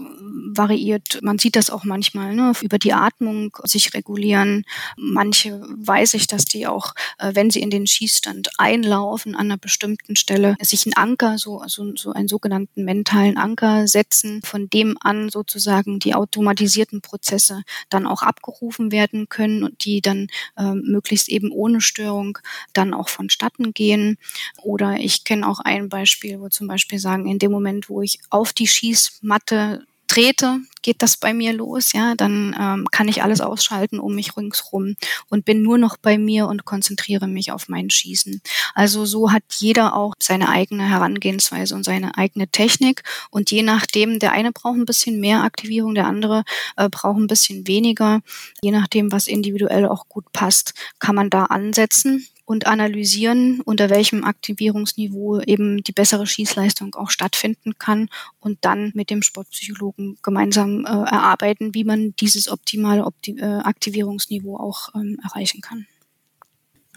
variiert, 0.53 1.19
man 1.21 1.37
sieht 1.37 1.55
das 1.55 1.69
auch 1.69 1.83
manchmal, 1.83 2.35
ne, 2.35 2.51
über 2.61 2.77
die 2.77 2.93
Atmung 2.93 3.55
sich 3.63 3.93
regulieren. 3.93 4.65
Manche 4.97 5.61
weiß 5.69 6.15
ich, 6.15 6.27
dass 6.27 6.45
die 6.45 6.67
auch, 6.67 6.93
äh, 7.19 7.31
wenn 7.35 7.49
sie 7.49 7.61
in 7.61 7.69
den 7.69 7.87
Schießstand 7.87 8.49
einlaufen, 8.57 9.35
an 9.35 9.45
einer 9.47 9.57
bestimmten 9.57 10.15
Stelle 10.15 10.55
sich 10.61 10.85
einen 10.85 10.95
Anker, 10.95 11.37
so, 11.37 11.59
also 11.59 11.95
so 11.95 12.11
einen 12.11 12.27
sogenannten 12.27 12.83
mentalen 12.83 13.37
Anker 13.37 13.87
setzen, 13.87 14.41
von 14.43 14.69
dem 14.69 14.97
an 14.99 15.29
sozusagen 15.29 15.99
die 15.99 16.15
automatisierten 16.15 17.01
Prozesse 17.01 17.63
dann 17.89 18.07
auch 18.07 18.23
abgerufen 18.23 18.91
werden 18.91 19.29
können 19.29 19.63
und 19.63 19.85
die 19.85 20.01
dann 20.01 20.27
äh, 20.57 20.73
möglichst 20.73 21.29
eben 21.29 21.51
ohne 21.51 21.81
Störung 21.81 22.37
dann 22.73 22.93
auch 22.93 23.09
vonstatten 23.09 23.73
gehen. 23.73 24.17
Oder 24.61 24.97
ich 24.99 25.23
kenne 25.23 25.47
auch 25.47 25.59
ein 25.59 25.89
Beispiel, 25.89 26.39
wo 26.39 26.49
zum 26.49 26.67
Beispiel 26.67 26.99
sagen, 26.99 27.27
in 27.27 27.39
dem 27.39 27.51
Moment, 27.51 27.89
wo 27.89 28.01
ich 28.01 28.19
auf 28.29 28.53
die 28.53 28.67
Schießmatte 28.67 29.20
Seite 29.21 29.85
trete, 30.11 30.59
geht 30.81 31.01
das 31.01 31.15
bei 31.15 31.33
mir 31.33 31.53
los, 31.53 31.93
ja, 31.93 32.15
dann 32.15 32.53
ähm, 32.59 32.85
kann 32.91 33.07
ich 33.07 33.23
alles 33.23 33.39
ausschalten 33.39 33.97
um 33.97 34.13
mich 34.13 34.35
ringsrum 34.35 34.97
und 35.29 35.45
bin 35.45 35.61
nur 35.61 35.77
noch 35.77 35.95
bei 35.95 36.17
mir 36.17 36.47
und 36.47 36.65
konzentriere 36.65 37.29
mich 37.29 37.53
auf 37.53 37.69
mein 37.69 37.89
Schießen. 37.89 38.41
Also 38.73 39.05
so 39.05 39.31
hat 39.31 39.43
jeder 39.55 39.95
auch 39.95 40.13
seine 40.19 40.49
eigene 40.49 40.89
Herangehensweise 40.89 41.75
und 41.75 41.85
seine 41.85 42.17
eigene 42.17 42.49
Technik 42.49 43.03
und 43.29 43.51
je 43.51 43.63
nachdem, 43.63 44.19
der 44.19 44.33
eine 44.33 44.51
braucht 44.51 44.79
ein 44.79 44.85
bisschen 44.85 45.21
mehr 45.21 45.43
Aktivierung, 45.43 45.95
der 45.95 46.07
andere 46.07 46.43
äh, 46.75 46.89
braucht 46.89 47.17
ein 47.17 47.27
bisschen 47.27 47.65
weniger. 47.67 48.19
Je 48.61 48.71
nachdem, 48.71 49.13
was 49.13 49.27
individuell 49.27 49.87
auch 49.87 50.09
gut 50.09 50.25
passt, 50.33 50.73
kann 50.99 51.15
man 51.15 51.29
da 51.29 51.45
ansetzen 51.45 52.27
und 52.51 52.67
analysieren, 52.67 53.61
unter 53.61 53.89
welchem 53.89 54.25
Aktivierungsniveau 54.25 55.39
eben 55.39 55.83
die 55.83 55.93
bessere 55.93 56.27
Schießleistung 56.27 56.93
auch 56.95 57.09
stattfinden 57.09 57.77
kann 57.79 58.09
und 58.41 58.57
dann 58.61 58.91
mit 58.93 59.09
dem 59.09 59.21
Sportpsychologen 59.21 60.17
gemeinsam 60.21 60.85
äh, 60.85 60.89
erarbeiten, 60.89 61.73
wie 61.73 61.85
man 61.85 62.13
dieses 62.19 62.49
optimale 62.49 63.05
Opti 63.05 63.39
äh, 63.39 63.45
Aktivierungsniveau 63.45 64.57
auch 64.57 64.93
ähm, 64.95 65.17
erreichen 65.23 65.61
kann. 65.61 65.87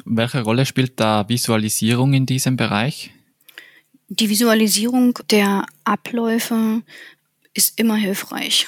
Welche 0.05 0.43
Rolle 0.43 0.67
spielt 0.67 0.99
da 0.99 1.29
Visualisierung 1.29 2.15
in 2.15 2.27
diesem 2.27 2.57
Bereich? 2.57 3.13
Die 4.09 4.29
Visualisierung 4.29 5.17
der 5.31 5.67
Abläufe 5.85 6.83
ist 7.55 7.79
immer 7.79 7.95
hilfreich 7.95 8.67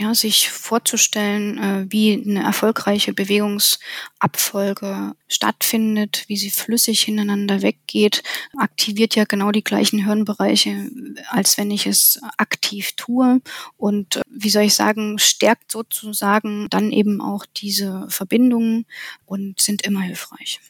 ja, 0.00 0.14
sich 0.14 0.48
vorzustellen, 0.48 1.58
äh, 1.58 1.84
wie 1.90 2.24
eine 2.26 2.42
erfolgreiche 2.42 3.12
Bewegungsabfolge 3.12 5.12
stattfindet, 5.28 6.24
wie 6.26 6.38
sie 6.38 6.50
flüssig 6.50 7.02
hintereinander 7.02 7.60
weggeht, 7.60 8.22
aktiviert 8.56 9.14
ja 9.14 9.24
genau 9.24 9.50
die 9.50 9.62
gleichen 9.62 10.02
Hirnbereiche, 10.02 10.90
als 11.28 11.58
wenn 11.58 11.70
ich 11.70 11.86
es 11.86 12.18
aktiv 12.38 12.92
tue. 12.96 13.42
Und 13.76 14.16
äh, 14.16 14.22
wie 14.30 14.48
soll 14.48 14.62
ich 14.62 14.74
sagen, 14.74 15.18
stärkt 15.18 15.70
sozusagen 15.70 16.68
dann 16.70 16.92
eben 16.92 17.20
auch 17.20 17.44
diese 17.44 18.06
Verbindungen 18.08 18.86
und 19.26 19.60
sind 19.60 19.82
immer 19.82 20.00
hilfreich. 20.00 20.60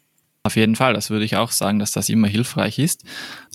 Auf 0.43 0.57
jeden 0.57 0.75
Fall, 0.75 0.95
das 0.95 1.11
würde 1.11 1.27
ich 1.27 1.37
auch 1.37 1.51
sagen, 1.51 1.79
dass 1.79 1.93
das 1.93 2.09
immer 2.09 2.27
hilfreich 2.27 2.79
ist. 2.79 3.05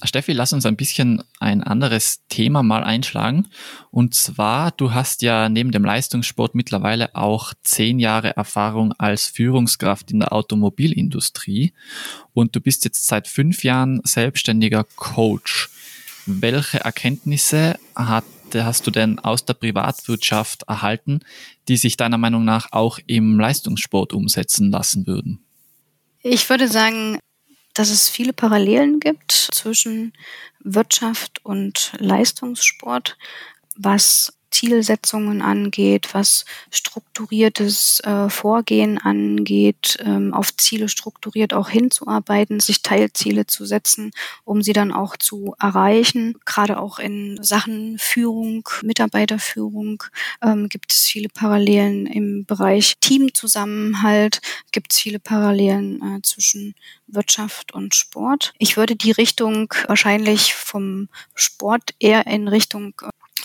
Steffi, 0.04 0.34
lass 0.34 0.54
uns 0.54 0.67
ein 0.67 0.76
bisschen 0.76 1.24
ein 1.39 1.63
anderes 1.63 2.28
Thema 2.30 2.62
mal 2.62 2.84
einschlagen. 2.84 3.48
Und 3.89 4.13
zwar, 4.13 4.69
du 4.69 4.93
hast 4.93 5.24
ja 5.24 5.50
neben 5.50 5.71
dem 5.71 5.84
Leistungssport 5.84 6.54
mittlerweile 6.54 7.15
auch 7.15 7.56
zehn 7.63 7.98
Jahre 7.98 8.36
Erfahrung 8.38 8.93
als 8.93 9.26
Führungskraft 9.26 10.12
in 10.12 10.19
der 10.19 10.32
Automobilindustrie 10.32 11.74
und 12.34 12.56
du 12.56 12.62
bist 12.62 12.86
jetzt 12.86 13.08
seit 13.08 13.28
fünf 13.28 13.63
Jahren 13.63 14.02
selbstständiger 14.04 14.86
Coach. 14.95 15.71
Welche 16.28 16.82
Erkenntnisse 16.82 17.80
hat, 17.95 18.26
hast 18.54 18.86
du 18.86 18.91
denn 18.91 19.17
aus 19.17 19.43
der 19.43 19.56
Privatwirtschaft 19.56 20.63
erhalten, 20.67 21.21
die 21.67 21.78
sich 21.78 21.98
deiner 21.98 22.19
Meinung 22.19 22.45
nach 22.45 22.71
auch 22.74 23.00
im 23.08 23.39
Leistungssport 23.39 24.13
umsetzen 24.13 24.69
lassen 24.69 25.08
würden? 25.08 25.44
Ich 26.28 26.50
würde 26.50 26.68
sagen, 26.68 27.20
dass 27.76 27.92
es 27.92 28.10
viele 28.10 28.34
Parallelen 28.34 29.00
gibt 29.00 29.32
zwischen 29.32 30.12
Wirtschaft 30.60 31.46
und 31.46 31.92
Leistungssport, 32.00 33.16
was 33.76 34.35
Zielsetzungen 34.56 35.41
angeht, 35.41 36.13
was 36.13 36.46
strukturiertes 36.72 38.00
äh, 38.06 38.30
Vorgehen 38.30 38.98
angeht, 38.98 39.98
ähm, 40.00 40.34
auf 40.34 40.56
Ziele 40.56 40.88
strukturiert 40.88 41.54
auch 41.54 41.68
hinzuarbeiten, 41.68 42.62
sich 42.62 42.82
Teilziele 42.82 43.48
zu 43.48 43.65
setzen, 43.65 44.12
um 44.46 44.62
sie 44.62 44.72
dann 44.72 44.94
auch 44.94 45.18
zu 45.18 45.56
erreichen. 45.60 46.38
Gerade 46.46 46.80
auch 46.80 47.00
in 47.00 47.38
Sachen 47.44 47.98
Führung, 47.98 48.70
Mitarbeiterführung 48.82 50.02
ähm, 50.41 50.70
gibt 50.70 50.94
es 50.94 51.00
viele 51.00 51.28
Parallelen 51.28 52.06
im 52.06 52.46
Bereich 52.46 52.94
Teamzusammenhalt, 53.02 54.39
gibt 54.72 54.94
es 54.94 55.00
viele 55.00 55.20
Parallelen 55.20 56.02
äh, 56.02 56.22
zwischen 56.22 56.76
Wirtschaft 57.08 57.74
und 57.74 57.94
Sport. 57.94 58.54
Ich 58.58 58.78
würde 58.78 58.96
die 58.96 59.12
Richtung 59.12 59.74
wahrscheinlich 59.88 60.54
vom 60.54 61.10
Sport 61.34 61.94
eher 62.00 62.26
in 62.26 62.48
Richtung 62.48 62.94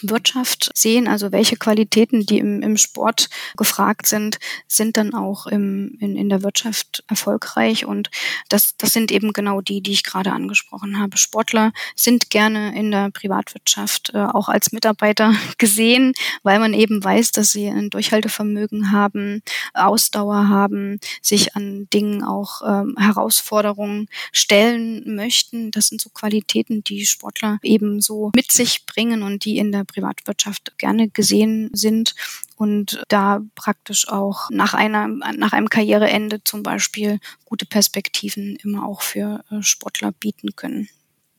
Wirtschaft 0.03 0.71
sehen, 0.75 1.09
also 1.09 1.33
welche 1.33 1.57
Qualitäten, 1.57 2.27
die 2.27 2.39
im, 2.39 2.63
im 2.63 2.77
Sport 2.77 3.29
gefragt 3.57 4.07
sind, 4.07 4.39
sind 4.67 4.97
dann 4.97 5.15
auch 5.15 5.47
im, 5.47 5.97
in, 6.01 6.17
in 6.17 6.29
der 6.29 6.43
Wirtschaft 6.43 7.05
erfolgreich. 7.09 7.85
Und 7.85 8.11
das, 8.49 8.77
das 8.77 8.93
sind 8.93 9.11
eben 9.11 9.33
genau 9.33 9.61
die, 9.61 9.81
die 9.81 9.93
ich 9.93 10.05
gerade 10.05 10.33
angesprochen 10.33 10.99
habe. 10.99 11.17
Sportler 11.17 11.73
sind 11.95 12.31
gerne 12.31 12.79
in 12.79 12.91
der 12.91 13.11
Privatwirtschaft 13.11 14.13
äh, 14.15 14.19
auch 14.19 14.49
als 14.49 14.73
Mitarbeiter 14.73 15.35
gesehen, 15.59 16.13
weil 16.43 16.59
man 16.59 16.75
eben 16.75 17.03
weiß, 17.03 17.33
dass 17.33 17.53
sie 17.53 17.69
ein 17.69 17.91
Durchhaltevermögen 17.91 18.93
haben, 18.93 19.43
Ausdauer 19.75 20.49
haben, 20.49 20.99
sich 21.23 21.57
an 21.57 21.89
Dingen 21.93 22.23
auch 22.23 22.63
ähm, 22.67 22.97
Herausforderungen 22.99 24.09
stellen 24.33 25.15
möchten. 25.15 25.71
Das 25.71 25.89
sind 25.89 26.01
so 26.01 26.11
Qualitäten, 26.11 26.83
die 26.85 27.07
Sportler 27.07 27.59
eben 27.63 28.01
so 28.01 28.31
mit 28.35 28.53
sich 28.53 28.87
bringen 28.87 29.23
und 29.23 29.45
die 29.45 29.59
in 29.59 29.73
der 29.73 29.85
Privatwirtschaft 29.93 30.79
gerne 30.79 31.09
gesehen 31.09 31.71
sind 31.73 32.15
und 32.57 33.03
da 33.09 33.41
praktisch 33.55 34.09
auch 34.09 34.49
nach 34.51 34.75
einer, 34.75 35.09
nach 35.09 35.53
einem 35.53 35.69
Karriereende 35.69 36.43
zum 36.45 36.63
Beispiel 36.63 37.19
gute 37.45 37.67
Perspektiven 37.67 38.57
immer 38.57 38.87
auch 38.87 39.03
für 39.03 39.45
äh, 39.51 39.63
Sportler 39.63 40.13
bieten 40.13 40.55
können. 40.57 40.89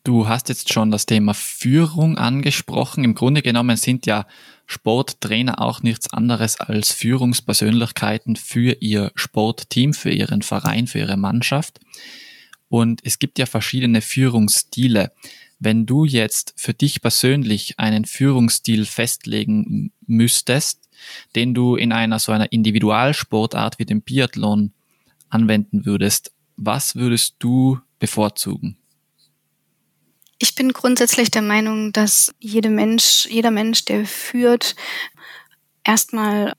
Du 0.04 0.28
hast 0.28 0.50
jetzt 0.50 0.74
schon 0.74 0.90
das 0.90 1.06
Thema 1.06 1.36
Führung 1.36 2.18
angesprochen. 2.18 3.04
Im 3.04 3.14
Grunde 3.14 3.44
genommen 3.44 3.78
sind 3.78 4.08
ja 4.08 4.26
Sporttrainer 4.66 5.62
auch 5.62 5.84
nichts 5.84 6.12
anderes 6.12 6.60
als 6.60 6.92
Führungspersönlichkeiten 6.92 8.36
für 8.36 8.78
ihr 8.80 9.12
Sportteam, 9.14 9.94
für 9.94 10.10
ihren 10.10 10.42
Verein, 10.42 10.88
für 10.88 11.00
ihre 11.00 11.18
Mannschaft. 11.18 11.80
Und 12.68 13.02
es 13.04 13.20
gibt 13.20 13.38
ja 13.38 13.46
verschiedene 13.46 14.02
Führungsstile. 14.02 15.12
Wenn 15.64 15.86
du 15.86 16.06
jetzt 16.06 16.56
für 16.58 16.74
dich 16.74 17.04
persönlich 17.04 17.78
einen 17.78 18.06
Führungsstil 18.06 18.88
festlegen 18.88 19.94
müsstest, 20.08 20.90
den 21.36 21.54
du 21.54 21.76
in 21.76 21.94
einer 21.94 22.18
so 22.18 22.32
einer 22.32 22.52
Individualsportart 22.52 23.78
wie 23.78 23.86
dem 23.86 24.02
Biathlon 24.02 24.74
anwenden 25.30 25.86
würdest, 25.86 26.32
was 26.58 26.96
würdest 26.96 27.36
du 27.38 27.80
bevorzugen? 28.00 28.76
Ich 30.40 30.56
bin 30.56 30.74
grundsätzlich 30.74 31.30
der 31.30 31.44
Meinung, 31.44 31.94
dass 31.94 32.34
jeder 32.40 32.72
Mensch, 32.72 33.28
jeder 33.30 33.52
Mensch, 33.52 33.86
der 33.86 34.08
führt, 34.08 34.76
erstmal 35.84 36.56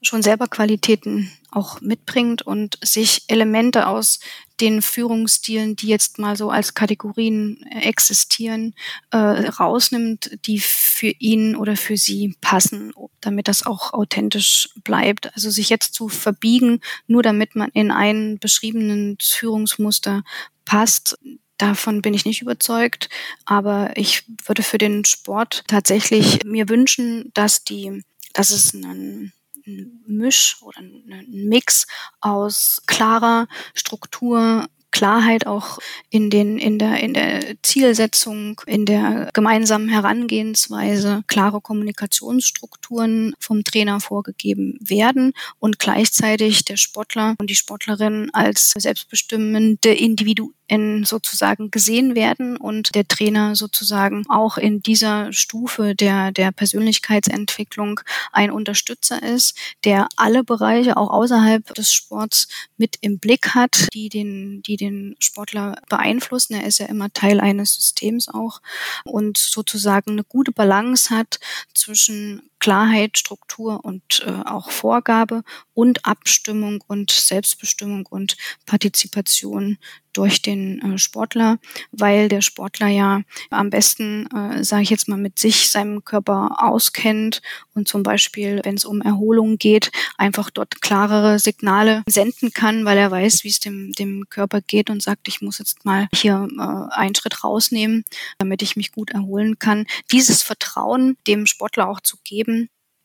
schon 0.00 0.22
selber 0.22 0.48
Qualitäten 0.48 1.30
auch 1.50 1.80
mitbringt 1.80 2.42
und 2.42 2.78
sich 2.82 3.24
Elemente 3.28 3.86
aus 3.86 4.20
den 4.60 4.82
Führungsstilen, 4.82 5.76
die 5.76 5.86
jetzt 5.86 6.18
mal 6.18 6.36
so 6.36 6.50
als 6.50 6.74
Kategorien 6.74 7.64
äh, 7.70 7.88
existieren, 7.88 8.74
äh, 9.10 9.16
rausnimmt, 9.16 10.38
die 10.46 10.58
für 10.58 11.12
ihn 11.18 11.54
oder 11.54 11.76
für 11.76 11.96
sie 11.96 12.36
passen, 12.40 12.92
damit 13.20 13.48
das 13.48 13.64
auch 13.64 13.92
authentisch 13.92 14.68
bleibt. 14.82 15.34
Also 15.34 15.50
sich 15.50 15.68
jetzt 15.68 15.94
zu 15.94 16.08
verbiegen, 16.08 16.80
nur 17.06 17.22
damit 17.22 17.54
man 17.54 17.70
in 17.72 17.90
ein 17.90 18.38
beschriebenen 18.38 19.16
Führungsmuster 19.20 20.24
passt, 20.64 21.18
Davon 21.58 22.02
bin 22.02 22.14
ich 22.14 22.24
nicht 22.24 22.40
überzeugt, 22.40 23.08
aber 23.44 23.90
ich 23.96 24.22
würde 24.46 24.62
für 24.62 24.78
den 24.78 25.04
Sport 25.04 25.64
tatsächlich 25.66 26.44
mir 26.44 26.68
wünschen, 26.68 27.32
dass 27.34 27.64
die, 27.64 28.04
dass 28.32 28.50
es 28.50 28.72
einen 28.72 29.32
ein 29.68 30.02
Misch 30.06 30.56
oder 30.62 30.78
ein 30.80 31.26
Mix 31.28 31.86
aus 32.20 32.82
klarer 32.86 33.46
Struktur, 33.74 34.66
Klarheit 34.90 35.46
auch 35.46 35.78
in 36.10 36.30
den 36.30 36.58
in 36.58 36.78
der 36.78 37.00
in 37.00 37.14
der 37.14 37.54
Zielsetzung, 37.62 38.60
in 38.66 38.86
der 38.86 39.30
gemeinsamen 39.34 39.88
Herangehensweise, 39.88 41.22
klare 41.26 41.60
Kommunikationsstrukturen 41.60 43.34
vom 43.38 43.64
Trainer 43.64 44.00
vorgegeben 44.00 44.78
werden 44.80 45.34
und 45.58 45.78
gleichzeitig 45.78 46.64
der 46.64 46.76
Sportler 46.76 47.34
und 47.38 47.50
die 47.50 47.54
Sportlerin 47.54 48.30
als 48.32 48.72
selbstbestimmende 48.76 49.92
Individu 49.92 50.52
in 50.68 51.04
sozusagen 51.04 51.70
gesehen 51.70 52.14
werden 52.14 52.56
und 52.56 52.94
der 52.94 53.08
Trainer 53.08 53.56
sozusagen 53.56 54.24
auch 54.28 54.58
in 54.58 54.80
dieser 54.82 55.32
Stufe 55.32 55.94
der, 55.94 56.30
der 56.30 56.52
Persönlichkeitsentwicklung 56.52 58.00
ein 58.32 58.50
Unterstützer 58.50 59.22
ist, 59.22 59.56
der 59.84 60.08
alle 60.16 60.44
Bereiche 60.44 60.96
auch 60.96 61.10
außerhalb 61.10 61.74
des 61.74 61.92
Sports 61.92 62.48
mit 62.76 62.96
im 63.00 63.18
Blick 63.18 63.54
hat, 63.54 63.88
die 63.94 64.10
den, 64.10 64.62
die 64.62 64.76
den 64.76 65.16
Sportler 65.18 65.80
beeinflussen. 65.88 66.54
Er 66.54 66.66
ist 66.66 66.78
ja 66.78 66.86
immer 66.86 67.10
Teil 67.12 67.40
eines 67.40 67.74
Systems 67.74 68.28
auch 68.28 68.60
und 69.04 69.38
sozusagen 69.38 70.12
eine 70.12 70.24
gute 70.24 70.52
Balance 70.52 71.10
hat 71.10 71.38
zwischen 71.74 72.47
Klarheit, 72.60 73.18
Struktur 73.18 73.84
und 73.84 74.22
äh, 74.26 74.48
auch 74.48 74.70
Vorgabe 74.70 75.42
und 75.74 76.04
Abstimmung 76.04 76.82
und 76.86 77.10
Selbstbestimmung 77.10 78.06
und 78.06 78.36
Partizipation 78.66 79.78
durch 80.18 80.42
den 80.42 80.82
äh, 80.82 80.98
Sportler, 80.98 81.58
weil 81.92 82.28
der 82.28 82.40
Sportler 82.40 82.88
ja 82.88 83.22
am 83.50 83.70
besten, 83.70 84.26
äh, 84.34 84.64
sage 84.64 84.82
ich 84.82 84.90
jetzt 84.90 85.08
mal, 85.08 85.16
mit 85.16 85.38
sich, 85.38 85.70
seinem 85.70 86.04
Körper 86.04 86.56
auskennt 86.58 87.40
und 87.74 87.86
zum 87.86 88.02
Beispiel, 88.02 88.60
wenn 88.64 88.74
es 88.74 88.84
um 88.84 89.00
Erholung 89.00 89.58
geht, 89.58 89.92
einfach 90.16 90.50
dort 90.50 90.82
klarere 90.82 91.38
Signale 91.38 92.02
senden 92.08 92.52
kann, 92.52 92.84
weil 92.84 92.98
er 92.98 93.12
weiß, 93.12 93.44
wie 93.44 93.48
es 93.48 93.60
dem, 93.60 93.92
dem 93.92 94.28
Körper 94.28 94.60
geht 94.60 94.90
und 94.90 95.02
sagt, 95.02 95.28
ich 95.28 95.40
muss 95.40 95.60
jetzt 95.60 95.84
mal 95.84 96.08
hier 96.12 96.48
äh, 96.58 96.94
einen 96.96 97.14
Schritt 97.14 97.44
rausnehmen, 97.44 98.04
damit 98.38 98.62
ich 98.62 98.74
mich 98.74 98.90
gut 98.90 99.10
erholen 99.10 99.60
kann. 99.60 99.86
Dieses 100.10 100.42
Vertrauen 100.42 101.16
dem 101.28 101.46
Sportler 101.46 101.88
auch 101.88 102.00
zu 102.00 102.16
geben, 102.24 102.47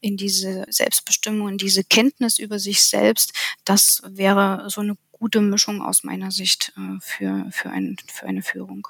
in 0.02 0.18
diese 0.18 0.66
Selbstbestimmung, 0.70 1.50
in 1.50 1.58
diese 1.58 1.84
Kenntnis 1.84 2.38
über 2.38 2.60
sich 2.60 2.84
selbst, 2.84 3.34
das 3.64 4.02
wäre 4.06 4.70
so 4.70 4.82
eine 4.82 4.98
gute 5.12 5.40
Mischung 5.42 5.82
aus 5.82 6.04
meiner 6.04 6.32
Sicht 6.32 6.74
äh, 6.78 7.00
für, 7.00 7.48
für, 7.52 7.70
ein, 7.70 7.96
für 8.08 8.26
eine 8.26 8.42
Führung. 8.42 8.88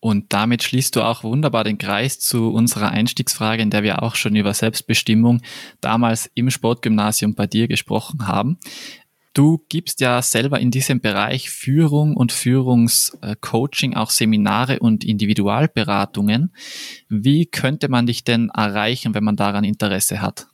Und 0.00 0.34
damit 0.34 0.62
schließt 0.62 0.94
du 0.96 1.00
auch 1.00 1.24
wunderbar 1.24 1.64
den 1.64 1.78
Kreis 1.78 2.20
zu 2.20 2.52
unserer 2.52 2.90
Einstiegsfrage, 2.90 3.62
in 3.62 3.70
der 3.70 3.82
wir 3.82 4.02
auch 4.02 4.16
schon 4.16 4.36
über 4.36 4.52
Selbstbestimmung 4.52 5.40
damals 5.80 6.30
im 6.34 6.50
Sportgymnasium 6.50 7.34
bei 7.34 7.46
dir 7.46 7.68
gesprochen 7.68 8.26
haben. 8.28 8.58
Du 9.34 9.64
gibst 9.68 10.00
ja 10.00 10.22
selber 10.22 10.60
in 10.60 10.70
diesem 10.70 11.00
Bereich 11.00 11.50
Führung 11.50 12.16
und 12.16 12.30
Führungscoaching 12.30 13.94
auch 13.94 14.10
Seminare 14.10 14.78
und 14.78 15.02
Individualberatungen. 15.02 16.54
Wie 17.08 17.44
könnte 17.44 17.88
man 17.88 18.06
dich 18.06 18.22
denn 18.22 18.50
erreichen, 18.50 19.12
wenn 19.12 19.24
man 19.24 19.34
daran 19.34 19.64
Interesse 19.64 20.22
hat? 20.22 20.46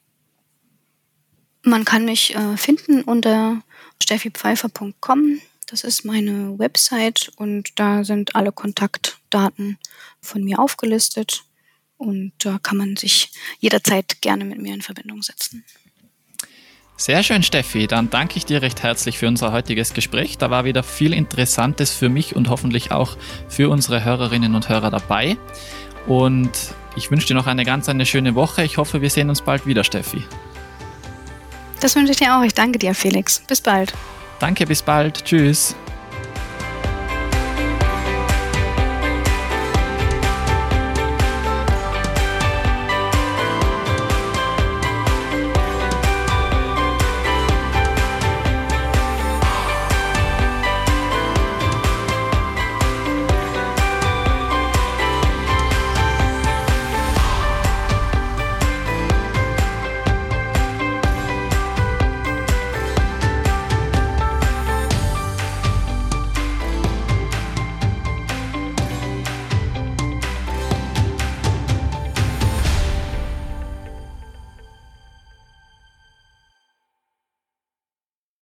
Man 1.62 1.84
kann 1.84 2.06
mich 2.06 2.34
äh, 2.34 2.56
finden 2.56 3.02
unter 3.02 3.62
steffipfeifer.com. 4.02 5.40
Das 5.66 5.84
ist 5.84 6.06
meine 6.06 6.58
Website 6.58 7.30
und 7.36 7.78
da 7.78 8.02
sind 8.02 8.34
alle 8.34 8.50
Kontaktdaten 8.50 9.76
von 10.22 10.42
mir 10.42 10.58
aufgelistet 10.58 11.44
und 11.98 12.32
da 12.38 12.58
kann 12.58 12.78
man 12.78 12.96
sich 12.96 13.30
jederzeit 13.58 14.22
gerne 14.22 14.46
mit 14.46 14.58
mir 14.58 14.72
in 14.72 14.80
Verbindung 14.80 15.22
setzen. 15.22 15.66
Sehr 17.00 17.22
schön, 17.22 17.42
Steffi. 17.42 17.86
Dann 17.86 18.10
danke 18.10 18.36
ich 18.36 18.44
dir 18.44 18.60
recht 18.60 18.82
herzlich 18.82 19.16
für 19.16 19.26
unser 19.26 19.52
heutiges 19.52 19.94
Gespräch. 19.94 20.36
Da 20.36 20.50
war 20.50 20.66
wieder 20.66 20.82
viel 20.82 21.14
Interessantes 21.14 21.92
für 21.94 22.10
mich 22.10 22.36
und 22.36 22.50
hoffentlich 22.50 22.92
auch 22.92 23.16
für 23.48 23.70
unsere 23.70 24.04
Hörerinnen 24.04 24.54
und 24.54 24.68
Hörer 24.68 24.90
dabei. 24.90 25.38
Und 26.06 26.50
ich 26.96 27.10
wünsche 27.10 27.26
dir 27.26 27.32
noch 27.32 27.46
eine 27.46 27.64
ganz 27.64 27.88
eine 27.88 28.04
schöne 28.04 28.34
Woche. 28.34 28.64
Ich 28.64 28.76
hoffe, 28.76 29.00
wir 29.00 29.08
sehen 29.08 29.30
uns 29.30 29.40
bald 29.40 29.66
wieder, 29.66 29.82
Steffi. 29.82 30.22
Das 31.80 31.96
wünsche 31.96 32.12
ich 32.12 32.18
dir 32.18 32.36
auch. 32.36 32.42
Ich 32.42 32.52
danke 32.52 32.78
dir, 32.78 32.94
Felix. 32.94 33.40
Bis 33.48 33.62
bald. 33.62 33.94
Danke, 34.38 34.66
bis 34.66 34.82
bald. 34.82 35.24
Tschüss. 35.24 35.74